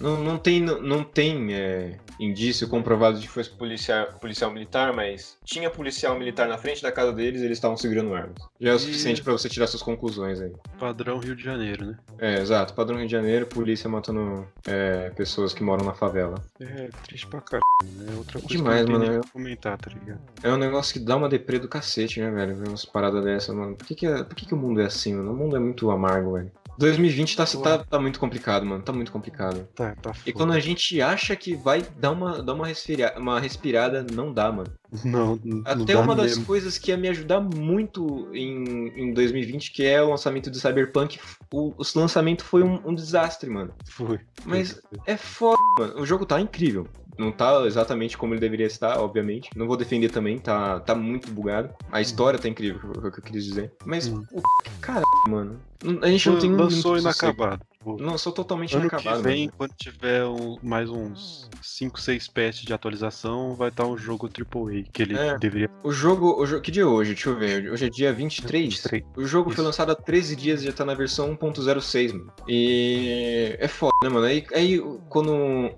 [0.00, 4.92] Não, não tem, não, não tem é, indício comprovado de que fosse policial, policial militar,
[4.92, 8.36] mas tinha policial militar na frente da casa deles e eles estavam segurando armas.
[8.60, 10.52] Já é o E- suficiente pra você tirar suas conclusões aí.
[10.78, 11.98] Padrão Rio de Janeiro, né?
[12.18, 12.72] É, exato.
[12.74, 16.42] Padrão Rio de Janeiro, polícia matando é, pessoas que moram na favela.
[16.60, 18.06] É triste pra caralho, né?
[18.12, 19.20] É outra coisa Demais, que tem mano.
[19.32, 20.20] comentar, tá ligado?
[20.42, 22.56] É um negócio que dá uma deprê do cacete, né, velho?
[22.56, 23.74] Ver umas paradas dessa, mano.
[23.76, 25.32] Por que, que, é- por que, que o mundo é assim, mano?
[25.32, 26.50] O mundo é muito amargo, velho.
[26.78, 28.82] 2020 tá, tá, tá muito complicado, mano.
[28.82, 29.66] Tá muito complicado.
[29.74, 33.40] Tá, tá E quando a gente acha que vai dar uma, dar uma, respira uma
[33.40, 34.70] respirada, não dá, mano.
[35.04, 36.44] Não, não Até dá uma das mesmo.
[36.44, 41.18] coisas que ia me ajudar muito em, em 2020, que é o lançamento do Cyberpunk,
[41.52, 43.72] o, o lançamento foi um, um desastre, mano.
[43.86, 44.20] Foi.
[44.44, 46.00] Mas é foda, mano.
[46.00, 46.86] O jogo tá incrível.
[47.18, 49.50] Não tá exatamente como ele deveria estar, obviamente.
[49.56, 51.70] Não vou defender também, tá, tá muito bugado.
[51.90, 53.72] A história tá incrível, foi o que eu quis dizer.
[53.84, 54.24] Mas, Hum.
[54.32, 54.42] o
[54.80, 55.60] caralho, mano.
[56.02, 57.62] A gente não tem um Lançou inacabado.
[57.86, 59.18] Tipo, Lançou totalmente Ano inacabado.
[59.18, 59.52] que vem, mano.
[59.56, 64.82] quando tiver um- mais uns 5, 6 patches de atualização, vai estar um jogo AAA,
[64.92, 65.38] que ele É.
[65.38, 66.62] deveria O jogo, o jogo.
[66.62, 67.14] Que dia é hoje?
[67.14, 67.70] Deixa eu ver.
[67.70, 68.74] Hoje é dia 23.
[68.74, 69.04] 23.
[69.16, 69.62] O jogo foi Isso.
[69.62, 72.32] lançado há 13 dias e já tá na versão 1.06, mano.
[72.48, 74.26] E é foda, né, mano?
[74.26, 75.32] Aí, aí quando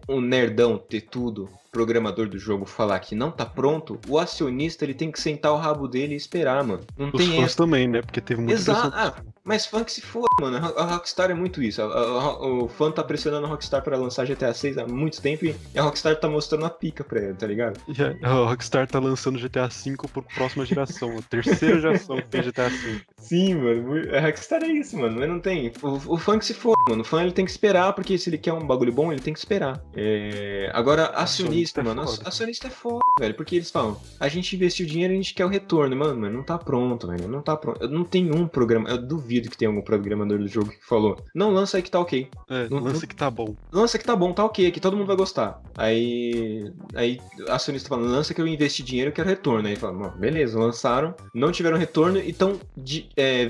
[0.09, 1.49] um nerdão ter tudo,
[1.79, 5.57] programador do jogo, falar que não tá pronto, o acionista ele tem que sentar o
[5.57, 6.81] rabo dele e esperar, mano.
[6.99, 7.57] Não Os tem fãs essa.
[7.57, 8.03] também, né?
[8.03, 8.91] Porque teve muita Exato.
[8.97, 9.15] Ah,
[9.45, 10.57] mas fã que se foda, mano.
[10.77, 11.81] A Rockstar é muito isso.
[11.81, 15.23] A- a- a- o fã tá pressionando a Rockstar pra lançar GTA 6 há muito
[15.23, 17.79] tempo e a Rockstar tá mostrando a pica pra ele, tá ligado?
[18.25, 22.69] A Rockstar tá lançando GTA V por próxima geração, a terceira geração que tem GTA
[22.69, 23.01] V.
[23.19, 24.17] Sim, mano.
[24.17, 25.21] A Rockstar é isso, mano.
[25.21, 25.73] Mas não tem.
[25.81, 27.03] O, o fã que se for, mano.
[27.03, 29.33] O fã ele tem que esperar, porque se ele quer um bagulho bom, ele tem
[29.33, 29.81] que esperar.
[29.95, 32.07] É, Agora, acionista, Acionista é mano.
[32.07, 32.29] foda.
[32.29, 33.35] Acionista é foda, velho.
[33.35, 35.95] Porque eles falam, a gente investiu dinheiro e a gente quer o retorno.
[35.97, 37.29] Mano, mas não tá pronto, velho.
[37.29, 37.83] Não tá pronto.
[37.83, 38.89] Eu não tem um programa.
[38.89, 42.01] Eu duvido que tenha algum programador do jogo que falou, não, lança aí que tá
[42.01, 42.29] ok.
[42.49, 43.55] É, Não- lança que tá bom.
[43.73, 45.61] Lança que tá bom, tá ok, que todo mundo vai gostar.
[45.77, 46.71] Aí.
[46.95, 49.69] Aí acionista fala, lança que eu investi dinheiro e quero retorno.
[49.69, 52.59] Aí fala, "Bom, beleza, lançaram, não tiveram retorno e estão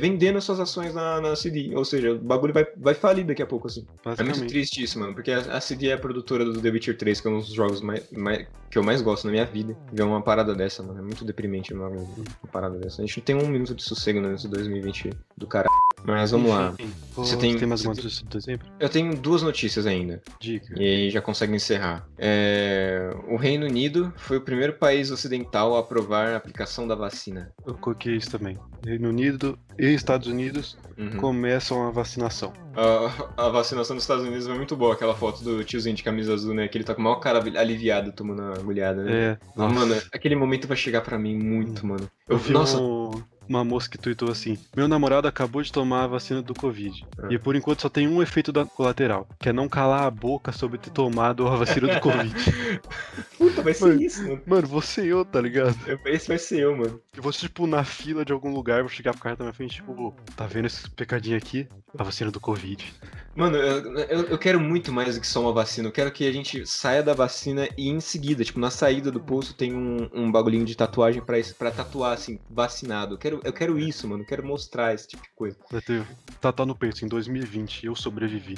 [0.01, 1.75] vendendo suas ações na, na CD.
[1.75, 3.87] Ou seja, o bagulho vai, vai falir daqui a pouco, assim.
[4.17, 6.97] É muito triste isso, mano, porque a, a CD é a produtora do The Witcher
[6.97, 9.75] 3, que é um dos jogos mais, mais- que eu mais gosto na minha vida.
[9.91, 12.05] Ver uma parada dessa, mano, é muito deprimente uma, uma
[12.53, 13.01] parada dessa.
[13.01, 15.69] A gente não tem um minuto de sossego nesse 2020 do caralho.
[16.05, 16.75] Mas vamos lá.
[16.79, 18.67] Enfim, Você tem- tem, mais tem- notícia de dezembro?
[18.79, 20.23] Eu tenho duas notícias ainda.
[20.39, 20.67] Diga.
[20.77, 22.07] E aí já consegue encerrar.
[22.17, 27.51] É, O Reino Unido foi o primeiro país ocidental a aprovar a aplicação da vacina.
[27.67, 28.57] Eu coloquei isso também.
[28.87, 31.17] Reino Unido e Estados Unidos Uhum.
[31.17, 32.53] começam a vacinação.
[32.79, 36.33] A, a vacinação dos Estados Unidos foi muito boa, aquela foto do tiozinho de camisa
[36.33, 36.69] azul, né?
[36.69, 39.13] Que ele tá com o maior cara aliviado tomando a agulhada, né?
[39.33, 39.39] É.
[39.57, 42.09] Ah, Mano, aquele momento vai chegar pra mim muito, mano.
[42.29, 43.11] Eu Eu, vi nossa, um-
[43.49, 47.07] uma moça que tweetou assim: Meu namorado acabou de tomar a vacina do Covid.
[47.23, 47.29] Ah.
[47.31, 50.53] E por enquanto só tem um efeito da- colateral, que é não calar a boca
[50.53, 52.35] sobre ter tomado a vacina do Covid.
[53.39, 54.03] puta, vai ser Mano.
[54.03, 54.43] isso, mano.
[54.47, 55.77] Mano, você e eu, tá ligado?
[56.07, 57.01] Esse vai ser eu, mano.
[57.17, 59.77] Eu vou, tipo, na fila de algum lugar, vou chegar pro cara da minha frente,
[59.77, 61.67] tipo, "Ô, tá vendo esse pecadinho aqui?
[61.99, 62.93] A vacina do Covid.
[63.35, 65.89] Mano, eu, eu, eu quero muito mais do que só uma vacina.
[65.89, 69.21] Eu quero que a gente saia da vacina e em seguida, tipo, na saída do
[69.21, 73.15] posto tem um, um bagulhinho de tatuagem pra, isso- pra tatuar, assim, vacinado.
[73.15, 74.23] Eu quero, eu quero isso, mano.
[74.23, 75.57] Eu quero mostrar esse tipo de coisa.
[75.71, 76.07] Vai ter
[76.41, 78.57] tatuar no peito, em 2020, eu sobrevivi.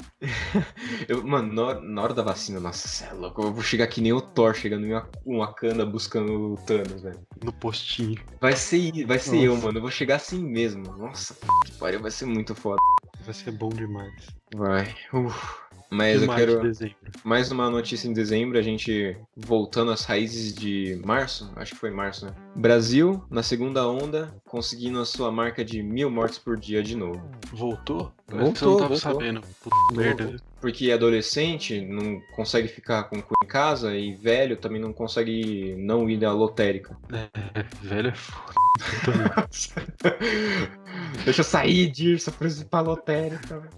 [1.07, 3.41] Eu, mano, na hora, na hora da vacina, nossa, cê é louco.
[3.41, 7.01] Eu vou chegar que nem o Thor chegando em uma, uma cana buscando o Thanos,
[7.01, 7.19] velho.
[7.43, 8.21] No postinho.
[8.39, 9.45] Vai ser, vai ser Nossa.
[9.45, 9.77] eu, mano.
[9.77, 10.83] Eu vou chegar assim mesmo.
[10.97, 12.77] Nossa, que pariu, vai ser muito foda.
[13.21, 14.13] Vai ser bom demais.
[14.53, 14.95] Vai.
[15.13, 15.60] Uf.
[15.93, 16.71] Mas E eu mais quero.
[16.71, 16.95] de.
[17.23, 21.91] Mais uma notícia em dezembro, a gente voltando às raízes de março, acho que foi
[21.91, 22.33] março, né?
[22.55, 27.21] Brasil, na segunda onda, conseguindo a sua marca de mil mortes por dia de novo.
[27.51, 28.13] Voltou?
[28.29, 28.97] Voltou, eu não tava voltou.
[28.97, 29.41] sabendo.
[29.61, 30.35] Puta merda.
[30.61, 35.75] Porque adolescente não consegue ficar com o cu em casa e velho também não consegue
[35.77, 36.97] não ir à lotérica.
[37.11, 38.53] É, velho é foda.
[41.25, 43.69] Deixa eu sair disso pra ir pra lotérica.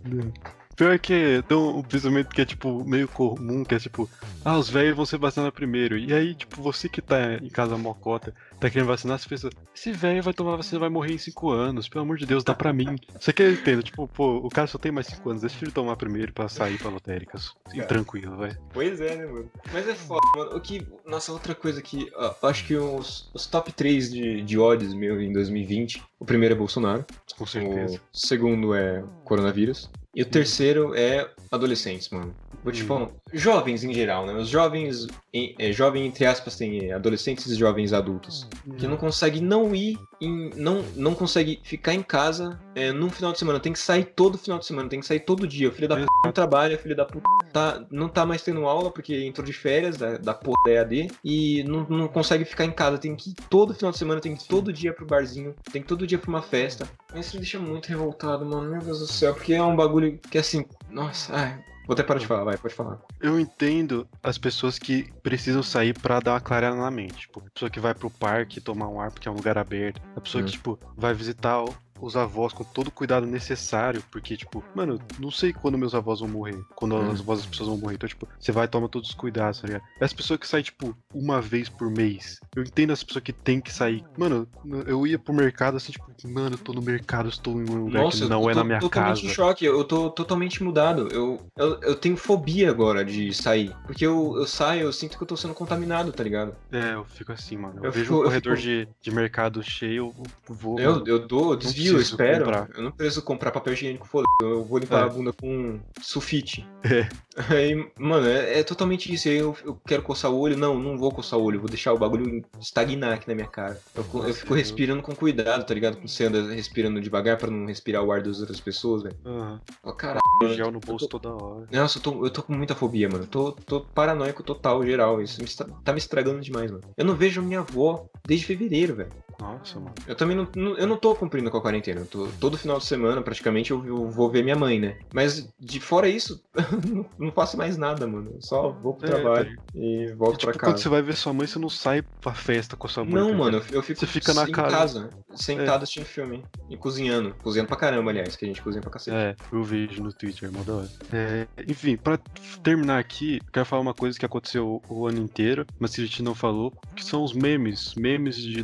[0.76, 4.10] Pior que dão um pensamento que é, tipo, meio comum, que é tipo,
[4.44, 5.98] ah, os velhos vão ser vacinados primeiro.
[5.98, 9.92] E aí, tipo, você que tá em casa mocota, tá querendo vacinar, você pensa, esse
[9.92, 12.74] velho vai tomar vacina vai morrer em 5 anos, pelo amor de Deus, dá pra
[12.74, 12.96] mim.
[13.20, 15.96] Você quer entender, tipo, pô, o cara só tem mais 5 anos, deixa ele tomar
[15.96, 17.38] primeiro pra sair pra lotérica.
[17.74, 18.58] E tranquilo, vai.
[18.74, 19.50] Pois é, né, mano?
[19.72, 20.56] Mas é foda, mano.
[20.56, 20.86] O que.
[21.06, 22.12] Nossa, outra coisa que.
[22.16, 26.04] ó, acho que os, os top 3 de, de odds meu em 2020.
[26.20, 27.06] O primeiro é Bolsonaro.
[27.38, 27.98] Com certeza.
[27.98, 29.90] O segundo é coronavírus.
[30.14, 32.36] E o terceiro é adolescentes, mano.
[32.64, 32.88] Vou te Hum.
[32.88, 34.34] falar, jovens em geral, né?
[34.34, 38.48] Os jovens, em, é, jovem entre aspas, tem é, adolescentes e jovens adultos.
[38.78, 43.32] Que não consegue não ir, em, não, não consegue ficar em casa é, num final
[43.34, 43.60] de semana.
[43.60, 45.70] Tem que sair todo final de semana, tem que sair todo dia.
[45.70, 48.66] O filho da puta não trabalha, o filho da puta tá, não tá mais tendo
[48.66, 52.66] aula porque entrou de férias da, da porra da EAD e não, não consegue ficar
[52.66, 52.98] em casa.
[52.98, 55.82] Tem que ir todo final de semana, tem que ir todo dia pro barzinho, tem
[55.82, 56.88] que ir todo dia pra uma festa.
[57.14, 58.72] Mas isso me deixa muito revoltado, mano.
[58.72, 61.60] Meu Deus do céu, porque é um bagulho que assim, nossa, ai.
[61.86, 63.00] Vou até parar de falar, vai, pode falar.
[63.20, 67.22] Eu entendo as pessoas que precisam sair pra dar uma clareada na mente.
[67.22, 70.02] Tipo, a pessoa que vai pro parque tomar um ar porque é um lugar aberto.
[70.16, 70.46] A pessoa Hum.
[70.46, 75.00] que, tipo, vai visitar o, os avós com todo o cuidado necessário, porque, tipo, mano,
[75.20, 77.12] não sei quando meus avós vão morrer, quando Hum.
[77.12, 77.96] as avós das pessoas vão morrer.
[77.96, 79.84] Então, tipo, você vai e toma todos os cuidados, tá ligado?
[80.00, 82.40] As pessoas que saem, tipo, uma vez por mês.
[82.56, 84.04] Eu entendo as pessoas que tem que sair.
[84.18, 84.48] Mano,
[84.86, 88.04] eu ia pro mercado assim, tipo, mano, eu tô no mercado, estou em um lugar
[88.04, 89.26] Nossa, que eu não tô é na minha totalmente casa.
[89.26, 91.08] em choque, eu tô totalmente mudado.
[91.12, 93.74] Eu, eu, eu tenho fobia agora de sair.
[93.86, 96.56] Porque eu, eu saio, eu sinto que eu tô sendo contaminado, tá ligado?
[96.72, 97.76] É, eu fico assim, mano.
[97.80, 100.14] Eu, Eu vejo fico- um eu corredor fico- de, de mercado cheio,
[100.48, 100.80] eu vou.
[100.80, 101.08] Eu, mano.
[101.08, 102.46] eu dou, eu desvio, eu preciso espero.
[102.46, 102.70] comprar.
[102.76, 105.04] Eu não preciso comprar papel higiênico, foda Eu vou limpar É.
[105.04, 106.68] a bunda com sulfite.
[106.84, 107.08] É.
[107.50, 109.28] Aí, mano, é, é totalmente isso.
[109.30, 110.58] Aí eu, eu quero coçar o olho.
[110.58, 111.60] Não, não vou coçar o olho.
[111.60, 113.80] Vou deixar o bagulho estagnar aqui na minha cara.
[113.96, 116.00] Eu, co- eu Nossa, fico eu- respirando com cuidado, tá ligado?
[116.06, 119.16] Você anda respirando devagar pra não respirar o ar das outras pessoas, velho.
[119.26, 119.62] Aham.
[119.84, 120.20] Ó, caralho.
[120.54, 121.68] Gel no bolso toda hora.
[121.72, 123.24] Nossa, eu tô, eu tô com muita fobia, mano.
[123.24, 125.22] Eu tô, tô paranoico total, geral.
[125.22, 126.84] Isso me estra- tá me estragando demais, mano.
[126.98, 129.10] Eu não vejo minha avó desde fevereiro, velho.
[129.40, 129.96] Nossa, mano.
[130.08, 132.02] Eu também não, não- eu não tô cumprindo com a quarentena.
[132.02, 134.98] Eu tô, todo final de semana, praticamente, eu, eu vou ver minha mãe, né?
[135.14, 136.42] Mas de fora isso,
[136.88, 138.32] não, não faço mais nada, mano.
[138.36, 140.84] Eu só vou pro É, trabalho tá e volto tipo, pra quando casa.
[140.84, 143.14] você vai ver sua mãe, você não sai pra festa com a sua mãe.
[143.14, 145.10] Não, tá mano, eu, eu fico Você fica na em casa.
[145.36, 147.34] sentado assistindo filme e cozinhando.
[147.42, 149.16] Cozinhando pra caramba, aliás, que a gente cozinha pra cacete.
[149.18, 150.90] É, eu vejo no Twitter, mó da hora.
[151.12, 152.18] É, enfim, pra
[152.64, 156.06] terminar aqui, eu quero falar uma coisa que aconteceu o ano inteiro, mas que a
[156.06, 158.64] gente não falou, que são os memes, memes de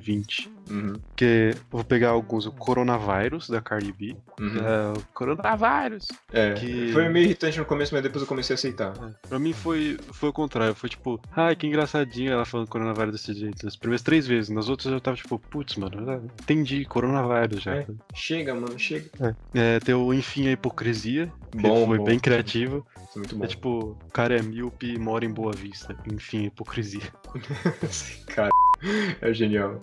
[0.00, 0.50] 2020.
[0.70, 4.16] Uhum, Que eu vou pegar alguns, o coronavírus da Cardi B.
[4.40, 4.56] uhum.
[4.58, 6.06] É, o coronavírus.
[6.32, 8.92] É, que- foi meio irritante no começo, mas depois eu comecei a aceitar.
[8.96, 13.12] É, Pra mim foi, foi o contrário, foi tipo, ai, que engraçadinho ela falando coronavírus
[13.12, 13.64] desse jeito.
[13.64, 17.74] Nas primeiras três vezes, nas outras eu tava tipo, putz, mano, entendi, coronavírus já.
[17.76, 17.86] É.
[18.14, 19.10] Chega, mano, chega.
[19.52, 22.04] É, tem o Enfim a Hipocrisia, Bom, foi bom.
[22.04, 22.86] bem criativo.
[23.02, 23.44] Isso é muito bom.
[23.44, 23.68] É tipo,
[24.06, 25.94] o cara é míope e mora em Boa Vista.
[26.10, 27.02] Enfim, hipocrisia.
[28.34, 28.50] Cara,
[29.20, 29.82] é genial.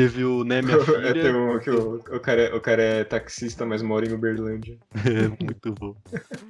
[0.00, 1.36] Teve o Né Minha É, Filha.
[1.36, 4.78] um que o, o, cara, é- o cara é taxista, mas mora em Uberlândia.
[4.96, 5.94] é muito bom.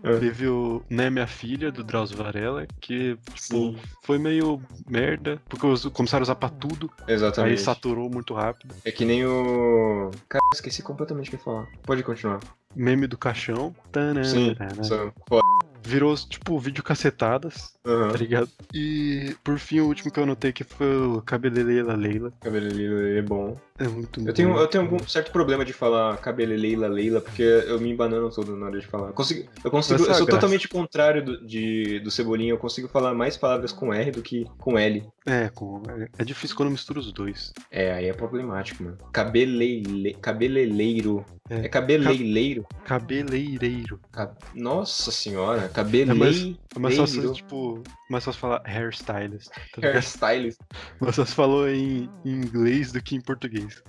[0.05, 0.18] É.
[0.18, 3.76] Teve o Né Minha Filha, do Drauzio Varela, que tipo, Sim.
[4.05, 7.61] foi meio merda, porque começaram a usar pra tudo, aí Exatamente.
[7.61, 8.72] saturou muito rápido.
[8.84, 10.11] É que nem o.
[10.28, 11.66] Cara, esqueci completamente o que ia falar.
[11.82, 12.38] Pode continuar.
[12.76, 13.74] Meme do caixão.
[13.90, 15.42] Tanana, Sim, só- Foda.
[15.82, 18.11] Virou, tipo, vídeo cacetadas, Aham.
[18.11, 18.51] tá ligado?
[18.72, 22.30] E, por fim, o último que eu anotei que foi o Cabeleleila Leila.
[22.38, 22.68] Cabelo
[23.16, 23.39] é bom.
[23.78, 24.59] É muito Eu tenho, bom.
[24.59, 28.55] eu tenho algum certo problema de falar cabelo Leila Leila, porque eu me embanano todo
[28.57, 29.09] na hora de falar.
[29.09, 32.88] Eu consigo, eu, consigo, é eu sou totalmente contrário do, de, do Cebolinha, eu consigo
[32.88, 35.03] falar mais palavras com R do que com L.
[35.24, 35.82] É, com...
[35.88, 37.53] é- é difícil quando mistura os dois.
[37.70, 38.99] É, aí é problemático, mano.
[39.12, 40.14] Cabelele...
[40.20, 41.24] Cabeleleiro.
[41.49, 41.66] É.
[41.66, 42.66] É, cabeleireiro?
[42.84, 43.99] Cabeleireiro.
[44.12, 46.59] Ca- Nossa senhora, É mais- cabeleireiro.
[46.76, 49.50] É mais fácil, tipo, mais fácil falar hairstylist.
[49.72, 49.86] Tá?
[49.86, 50.58] Hairstylist,
[51.00, 53.82] Mas você falou em, em inglês do que em português.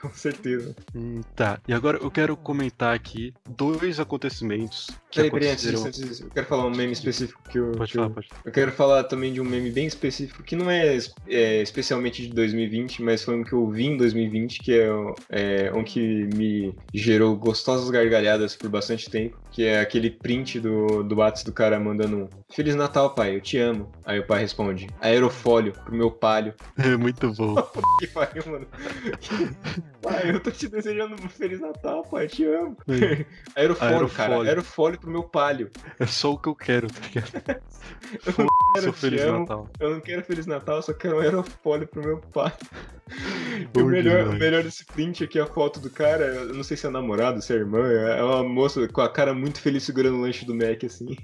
[0.02, 0.74] com certeza.
[0.94, 5.88] Hum, tá, e agora eu quero comentar aqui dois acontecimentos que Peraí, peraí, antes aconteceram.
[5.88, 7.72] antes disso, eu quero falar um meme específico que eu.
[7.72, 8.28] Pode que eu- falar, pode.
[8.44, 10.96] Eu quero falar também de um meme bem específico, que não é,
[11.26, 14.88] é, especialmente de 2020, mas foi um que eu vi em 2020, que é,
[15.28, 16.00] é, um que
[16.34, 21.52] me gerou gostosas gargalhadas por bastante tempo, que é aquele print do, do WhatsApp do
[21.52, 23.90] cara mandando um Feliz Natal, pai, eu te amo.
[24.04, 26.54] Aí o pai responde, aerofólio pro meu palio.
[26.78, 27.54] É muito bom.
[28.00, 28.66] Que pariu, mano.
[30.02, 32.76] Pai, eu tô te desejando um Feliz Natal, pai, te amo.
[33.56, 34.48] É, Aerofólio, cara, Aerofólio.
[34.48, 35.70] aerofólio pro meu palio.
[35.98, 37.60] é só o que eu quero, tá ligado?
[38.26, 39.40] Eu Foda-se quero, Feliz amo.
[39.40, 39.68] Natal.
[39.78, 42.52] Eu não quero Feliz Natal, eu só quero um aerofólio pro meu pai.
[43.76, 46.76] O melhor, o melhor desse print aqui é a foto do cara, eu não sei
[46.76, 50.16] se é namorado, se é irmã, é uma moça com a cara muito feliz segurando
[50.16, 51.16] o lanche do Mac, assim.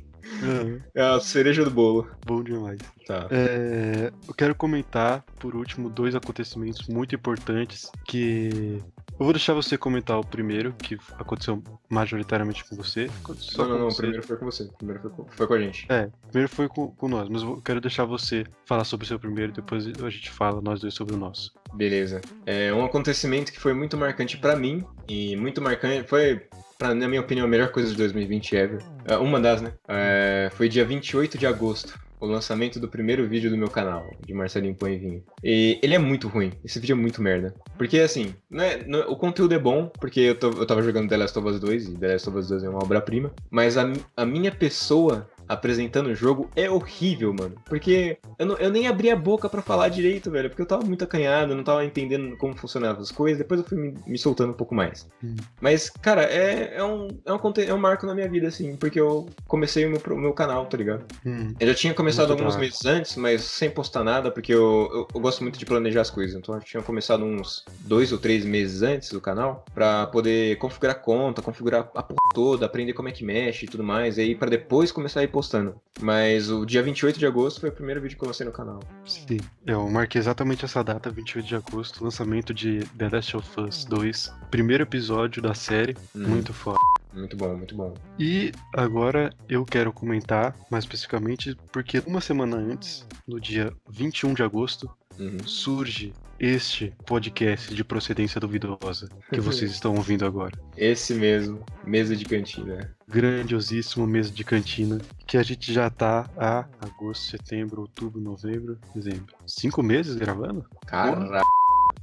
[0.94, 2.08] É, É a cereja do bolo.
[2.26, 2.78] bom demais.
[3.06, 3.26] Tá.
[3.30, 8.82] É, eu quero comentar, por último, dois acontecimentos muito importantes que.
[9.18, 13.08] Eu vou deixar você comentar o primeiro, que aconteceu majoritariamente com você.
[13.38, 14.02] Só Não, não, não, você.
[14.02, 14.68] primeiro foi com você.
[14.76, 15.86] Primeiro foi com, foi com a gente.
[15.88, 19.18] É, primeiro foi com, com nós, mas eu quero deixar você falar sobre o seu
[19.18, 21.50] primeiro, depois a gente fala nós dois sobre o nosso.
[21.72, 22.20] Beleza.
[22.44, 26.46] É um acontecimento que foi muito marcante pra mim, e muito marcante, foi,
[26.78, 28.82] pra, na minha opinião, a melhor coisa de 2020 ever.
[29.04, 29.72] É, uma das, né?
[29.88, 31.98] É, foi dia 28 de agosto.
[32.18, 35.22] O lançamento do primeiro vídeo do meu canal, de Marcelinho Põe Vinho.
[35.44, 36.50] E ele é muito ruim.
[36.64, 37.54] Esse vídeo é muito merda.
[37.76, 41.38] Porque, assim, né, o conteúdo é bom, porque eu, tô- eu tava jogando The Last
[41.38, 43.30] of Us 2, e The Last of Us 2 é uma obra-prima.
[43.50, 47.56] Mas a, a minha pessoa apresentando o jogo é horrível, mano.
[47.64, 50.48] Porque eu, não, eu nem abri a boca para falar direito, velho.
[50.48, 53.38] Porque eu tava muito acanhado, não tava entendendo como funcionavam as coisas.
[53.38, 55.08] Depois eu fui me, me soltando um pouco mais.
[55.22, 55.36] Hum.
[55.60, 57.38] Mas, cara, é, é, um, é, um,
[57.68, 58.76] é um marco na minha vida, assim.
[58.76, 61.04] Porque eu comecei o meu, o meu canal, tá ligado?
[61.24, 61.54] Hum.
[61.58, 64.30] Eu já tinha começado muito alguns meses antes, mas sem postar nada.
[64.30, 66.36] Porque eu, eu, eu, gosto muito de planejar as coisas.
[66.36, 69.64] Então eu tinha começado uns dois ou três meses antes do canal.
[69.74, 73.68] para poder configurar a conta, configurar a porra toda, aprender como é que mexe e
[73.68, 74.18] tudo mais.
[74.18, 75.74] E aí pra depois começar a ir postando.
[76.00, 78.80] Mas o dia 28 de agosto foi o primeiro vídeo que eu lancei no canal.
[79.04, 83.84] Sim, eu marquei exatamente essa data, 28 de agosto, lançamento de The Last of Us
[83.84, 86.26] 2, primeiro episódio da série, hum.
[86.26, 86.78] muito foda.
[87.12, 87.92] Muito bom, muito bom.
[88.18, 94.42] E agora eu quero comentar mais especificamente porque uma semana antes, no dia 21 de
[94.42, 95.38] agosto, uhum.
[95.44, 100.52] surge este podcast de procedência duvidosa que vocês estão ouvindo agora.
[100.76, 102.94] Esse mesmo, mesa de cantina.
[103.08, 109.34] Grandiosíssimo mesa de cantina, que a gente já tá há agosto, setembro, outubro, novembro, dezembro.
[109.46, 110.66] Cinco meses gravando?
[110.86, 111.55] Caraca.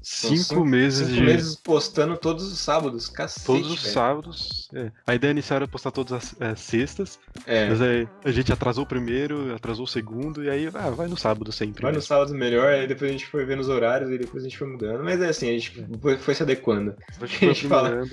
[0.03, 1.21] Cinco, cinco, meses cinco de...
[1.21, 3.45] meses postando todos os sábados, cacete.
[3.45, 3.93] Todos os velho.
[3.93, 4.69] sábados.
[4.73, 4.91] É.
[5.07, 7.17] A ideia inicial era postar todas as é, sextas.
[7.47, 7.69] É.
[7.69, 11.15] Mas aí a gente atrasou o primeiro, atrasou o segundo, e aí ah, vai no
[11.15, 11.81] sábado sempre.
[11.81, 12.01] Vai mesmo.
[12.01, 14.57] no sábado melhor, aí depois a gente foi vendo os horários e depois a gente
[14.57, 15.01] foi mudando.
[15.05, 16.93] Mas é assim, a gente foi, foi se adequando.
[17.21, 18.03] A gente, a gente fala.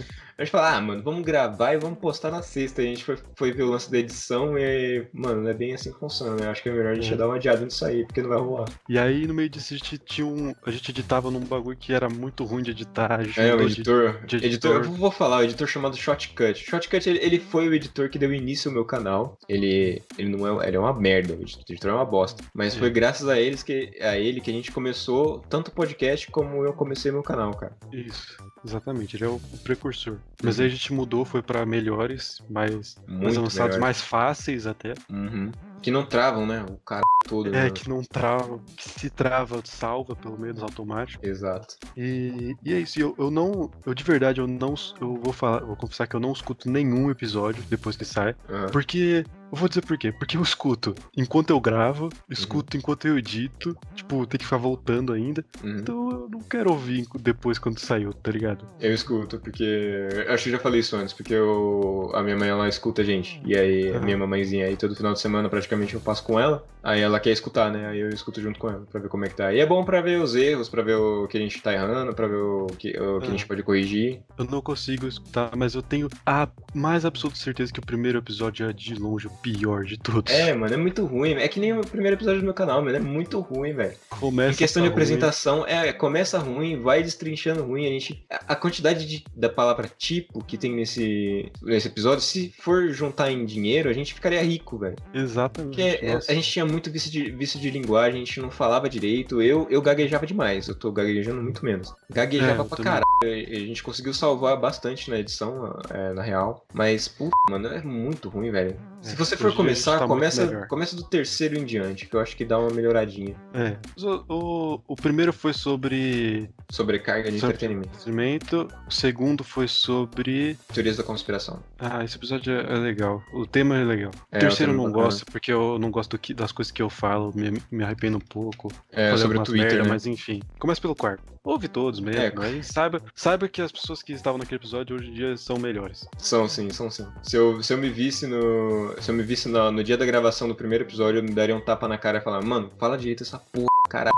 [0.40, 2.80] A gente fala, ah, mano, vamos gravar e vamos postar na sexta.
[2.80, 5.74] E a gente foi, foi ver o lance da edição e, mano, não é bem
[5.74, 6.48] assim que funciona, né?
[6.48, 7.16] Acho que é melhor a gente é.
[7.16, 8.64] dar uma adiada nisso aí, porque não vai rolar.
[8.88, 10.54] E aí, no meio disso, a gente tinha um.
[10.64, 13.20] A gente editava num bagulho que era muito ruim de editar.
[13.36, 14.24] É, o editor.
[14.24, 14.76] De, de editor.
[14.76, 14.84] editor.
[14.86, 16.54] Eu vou falar, o editor chamado Shotcut.
[16.54, 19.36] Shotcut, ele, ele, foi o editor que deu início ao meu canal.
[19.46, 22.42] Ele, ele não é, ele é uma merda, o editor é uma bosta.
[22.54, 22.78] Mas é.
[22.78, 26.64] foi graças a eles que a ele que a gente começou tanto o podcast como
[26.64, 27.76] eu comecei meu canal, cara.
[27.92, 28.38] Isso.
[28.64, 30.16] Exatamente, ele é o precursor.
[30.42, 30.64] Mas uhum.
[30.64, 33.78] aí a gente mudou, foi para melhores, mais, mais avançados, melhores.
[33.78, 34.94] mais fáceis até.
[35.10, 35.52] Uhum.
[35.82, 36.64] Que não travam, né?
[36.68, 37.48] O cara todo.
[37.48, 37.70] É, né?
[37.70, 41.24] que não trava, que se trava, salva, pelo menos, automático.
[41.26, 41.76] Exato.
[41.96, 43.70] E, e é isso, eu, eu não.
[43.86, 44.74] Eu de verdade, eu não.
[45.00, 48.34] Eu vou falar, vou confessar que eu não escuto nenhum episódio depois que sai.
[48.48, 48.66] Uhum.
[48.70, 50.12] Porque eu vou dizer por quê.
[50.12, 52.80] Porque eu escuto enquanto eu gravo, escuto uhum.
[52.80, 53.76] enquanto eu edito.
[53.94, 55.44] Tipo, tem que ficar voltando ainda.
[55.62, 55.78] Uhum.
[55.78, 58.66] Então eu não quero ouvir depois quando saiu, tá ligado?
[58.80, 60.08] Eu escuto, porque.
[60.28, 62.10] Acho que eu já falei isso antes, porque eu...
[62.14, 63.40] a minha mãe ela escuta a gente.
[63.44, 66.64] E aí, a minha mamãezinha aí, todo final de semana praticamente eu passo com ela.
[66.82, 67.88] Aí ela quer escutar, né?
[67.88, 69.52] Aí eu escuto junto com ela, pra ver como é que tá.
[69.52, 72.14] E é bom pra ver os erros, pra ver o que a gente tá errando,
[72.14, 74.22] pra ver o que, o que a gente pode corrigir.
[74.38, 78.68] Eu não consigo escutar, mas eu tenho a mais absoluta certeza que o primeiro episódio
[78.68, 80.32] é de longe pior de todos.
[80.32, 81.32] É, mano, é muito ruim.
[81.34, 82.96] É que nem o primeiro episódio do meu canal, mano.
[82.96, 83.94] É muito ruim, velho.
[84.08, 84.52] Começa.
[84.52, 85.70] Em questão de apresentação, ruim.
[85.70, 87.86] é, começa ruim, vai destrinchando ruim.
[87.86, 88.22] A gente.
[88.30, 93.44] A quantidade de, da palavra tipo que tem nesse, nesse episódio, se for juntar em
[93.44, 94.96] dinheiro, a gente ficaria rico, velho.
[95.14, 95.76] Exatamente.
[95.76, 99.40] Porque a gente tinha muito vício de, vício de linguagem, a gente não falava direito.
[99.40, 100.68] Eu, eu gaguejava demais.
[100.68, 101.94] Eu tô gaguejando muito menos.
[102.10, 103.04] Gaguejava é, pra caralho.
[103.22, 106.64] A gente conseguiu salvar bastante na edição, é, na real.
[106.72, 108.76] Mas, puta, mano, é muito ruim, velho.
[109.02, 112.36] Se é, você for começar, tá começa, começa do terceiro em diante, que eu acho
[112.36, 113.34] que dá uma melhoradinha.
[113.54, 113.76] É.
[113.98, 116.50] O, o, o primeiro foi sobre.
[116.70, 117.88] Sobrecarga de sobre entretenimento.
[117.88, 118.68] entretenimento.
[118.86, 120.56] O segundo foi sobre.
[120.72, 121.62] Teorias da conspiração.
[121.78, 123.22] Ah, esse episódio é, é legal.
[123.32, 124.10] O tema é legal.
[124.30, 126.90] É, o terceiro eu não gosto, porque eu não gosto que, das coisas que eu
[126.90, 128.70] falo, me, me arrependo um pouco.
[128.92, 129.72] É, sobre o Twitter.
[129.72, 129.88] Merda, né?
[129.88, 130.42] Mas enfim.
[130.58, 131.22] Começa pelo quarto.
[131.42, 132.32] Ouve todos mesmo, é.
[132.34, 136.06] mas saiba, saiba que as pessoas que estavam naquele episódio hoje em dia são melhores.
[136.18, 137.06] São sim, são sim.
[137.22, 138.94] Se eu, se eu me visse no.
[139.00, 141.56] Se eu me visse no, no dia da gravação do primeiro episódio, eu me daria
[141.56, 144.14] um tapa na cara e falar, mano, fala direito essa porra, caralho.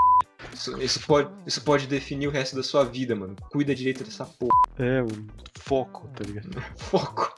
[0.52, 3.36] Isso, isso, pode, isso pode definir o resto da sua vida, mano.
[3.50, 4.52] Cuida direito dessa porra.
[4.78, 5.08] É, o
[5.58, 6.50] foco, tá ligado?
[6.76, 7.34] foco.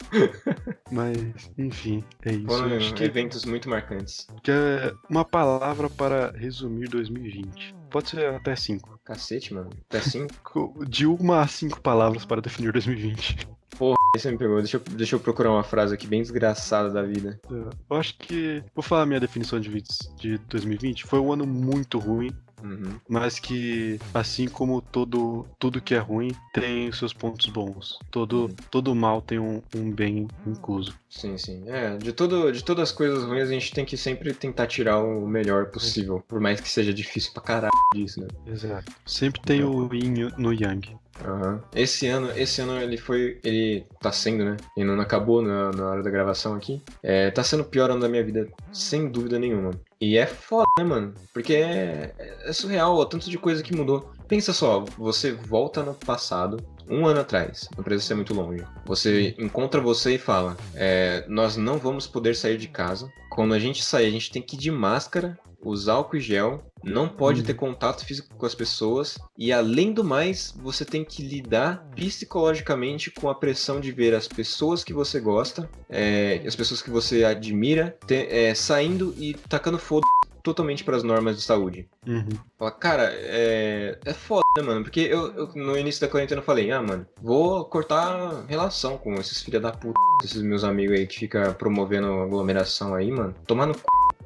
[0.91, 1.17] Mas,
[1.59, 2.47] enfim, é isso.
[2.47, 3.05] Bom, acho que...
[3.05, 4.27] Eventos muito marcantes.
[4.43, 7.84] Que é uma palavra para resumir 2020.
[7.95, 8.99] Pode ser até cinco.
[9.05, 9.71] Cacete, mano.
[9.89, 10.75] Até cinco?
[10.85, 13.47] De uma a cinco palavras para definir 2020.
[13.79, 14.59] Porra, você me pegou.
[14.59, 17.41] Deixa eu, deixa eu procurar uma frase aqui bem desgraçada da vida.
[17.49, 18.65] Eu acho que.
[18.75, 19.71] Vou falar a minha definição de,
[20.19, 21.05] de 2020.
[21.05, 22.33] Foi um ano muito ruim.
[22.65, 22.99] Uhum.
[23.09, 27.99] Mas que, assim como todo, tudo que é ruim, tem seus pontos bons.
[28.11, 28.57] Todo, uhum.
[28.71, 30.95] todo mal tem um, um, bem incluso.
[31.11, 31.65] Sim, sim.
[31.69, 34.99] É, de, todo, de todas as coisas ruins, a gente tem que sempre tentar tirar
[34.99, 36.25] o melhor possível.
[36.27, 38.29] Por mais que seja difícil pra caralho disso, né?
[38.47, 38.91] Exato.
[39.05, 40.97] Sempre tem o yin no yang.
[41.23, 41.61] Uhum.
[41.75, 44.57] Esse ano, esse ano ele foi, ele tá sendo, né?
[44.77, 46.83] E não acabou na, na hora da gravação aqui.
[47.03, 49.71] É, tá sendo o pior ano da minha vida, sem dúvida nenhuma.
[50.05, 51.15] E é foda, né, mano?
[51.33, 54.13] Porque é, é surreal o tanto de coisa que mudou.
[54.29, 58.63] Pensa só, você volta no passado, um ano atrás, não precisa ser muito longe.
[58.85, 63.11] Você encontra você e fala: é, Nós não vamos poder sair de casa.
[63.31, 66.63] Quando a gente sair, a gente tem que ir de máscara, usar álcool e gel,
[66.83, 71.23] não pode ter contato físico com as pessoas e além do mais, você tem que
[71.23, 76.83] lidar psicologicamente com a pressão de ver as pessoas que você gosta, é, as pessoas
[76.83, 80.05] que você admira, te, é, saindo e tacando foda
[80.45, 81.89] totalmente para as normas de saúde.
[82.07, 82.29] Uhum.
[82.59, 84.83] Fala, cara, é, é foda, né, mano?
[84.83, 89.15] Porque eu, eu, no início da quarentena eu falei, ah, mano, vou cortar relação com
[89.15, 93.35] esses filha da puta, esses meus amigos aí que fica promovendo aglomeração aí, mano.
[93.47, 93.81] Tomar no c...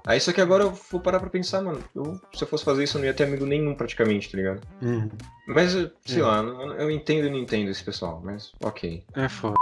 [0.07, 1.82] Aí só que agora eu vou parar pra pensar, mano.
[1.94, 4.61] Eu, se eu fosse fazer isso, eu não ia ter amigo nenhum praticamente, tá ligado?
[4.80, 5.11] Uhum.
[5.49, 5.72] Mas,
[6.05, 6.22] sei É.
[6.22, 6.42] lá,
[6.78, 9.03] eu entendo e não entendo esse pessoal, mas ok.
[9.14, 9.57] É foda.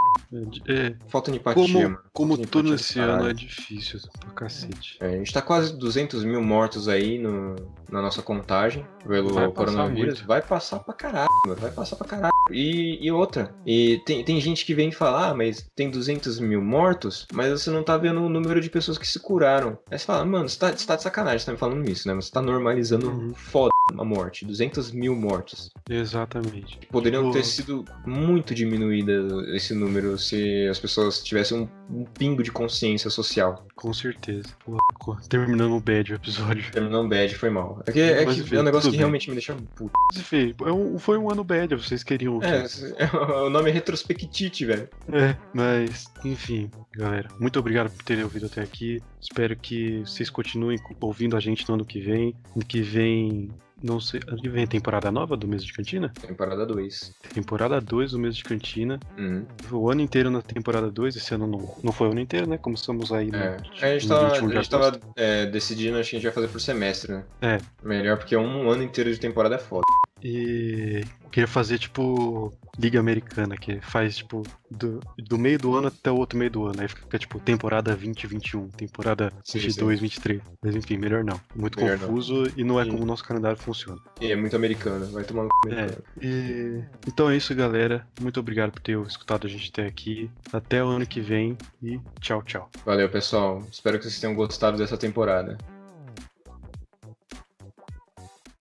[0.68, 1.98] É, Falta de empatia, como mano.
[2.12, 3.20] como Falta de tudo empatia nesse do caralho.
[3.20, 4.96] ano é difícil pra cacete.
[5.00, 7.54] É, a gente tá quase 200 mil mortos aí no,
[7.88, 10.14] na nossa contagem pelo Vai passar coronavírus.
[10.18, 10.26] muito.
[10.26, 11.60] Vai passar pra caralho, mano.
[11.60, 12.32] Vai passar pra caralho.
[12.50, 13.54] E, e outra.
[13.64, 17.70] E tem, tem gente que vem falar, ah, mas tem 200 mil mortos, mas você
[17.70, 19.78] não tá vendo o número de pessoas que se curaram.
[19.90, 22.08] Aí você fala, mano, você tá, você tá de sacanagem, você tá me falando isso,
[22.08, 22.14] né?
[22.14, 23.34] Você tá normalizando Uhum.
[23.34, 24.44] foda a morte.
[24.44, 25.70] 200 mil mortos.
[25.88, 26.78] Exatamente.
[26.90, 29.12] Poderiam Tipo, ter sido muito diminuída
[29.54, 33.64] esse número se as pessoas tivessem um, um pingo de consciência social.
[33.74, 34.48] Com certeza.
[34.64, 36.70] Pô, terminando o bad o episódio.
[36.72, 37.82] Terminou bad, foi mal.
[37.86, 38.98] É que é, Mas, que enfim, é um negócio que bem.
[39.00, 39.92] realmente me deixa puto.
[40.10, 42.46] Mas, enfim, é um- foi um ano bad, vocês queriam ouvir.
[42.48, 42.66] É,
[43.46, 44.88] o nome é Retrospectite, velho.
[45.12, 49.00] É, mas, enfim, galera, muito obrigado por terem ouvido até aqui.
[49.20, 52.34] Espero que vocês continuem co- ouvindo a gente no ano que vem.
[52.54, 53.50] Ano que vem,
[53.82, 56.12] não sei, ano que vem é temporada nova do mês de cantina?
[56.20, 57.14] Temporada 2.
[57.34, 58.98] Temporada 2 do mês de cantina.
[59.18, 59.44] Uhum.
[59.72, 62.58] O ano inteiro na temporada 2, esse ano não, não foi o ano inteiro, né?
[62.58, 63.56] Começamos aí no, É.
[63.56, 66.24] tipo, A gente tava, 21 de a gente tava é, decidindo, acho que a gente
[66.26, 67.24] vai fazer por semestre, né?
[67.42, 67.58] É.
[67.82, 69.82] Melhor porque um ano inteiro de temporada é foda.
[70.22, 76.10] E queria fazer, tipo, Liga Americana, que faz, tipo, do, do meio do ano até
[76.10, 76.80] o outro meio do ano.
[76.80, 80.40] Aí fica, tipo, temporada 2021, temporada Sim, 22, 23.
[80.62, 81.38] Mas enfim, melhor não.
[81.54, 82.08] Muito Melhor não.
[82.08, 82.90] confuso e não é Sim.
[82.90, 84.00] como o nosso calendário funciona.
[84.20, 85.50] E é muito americano, vai tomar no.
[85.70, 85.98] É.
[86.22, 86.82] E...
[87.06, 88.06] Então é isso, galera.
[88.20, 90.30] Muito obrigado por ter escutado a gente até aqui.
[90.52, 92.70] Até o ano que vem e tchau, tchau.
[92.84, 93.62] Valeu, pessoal.
[93.70, 95.58] Espero que vocês tenham gostado dessa temporada.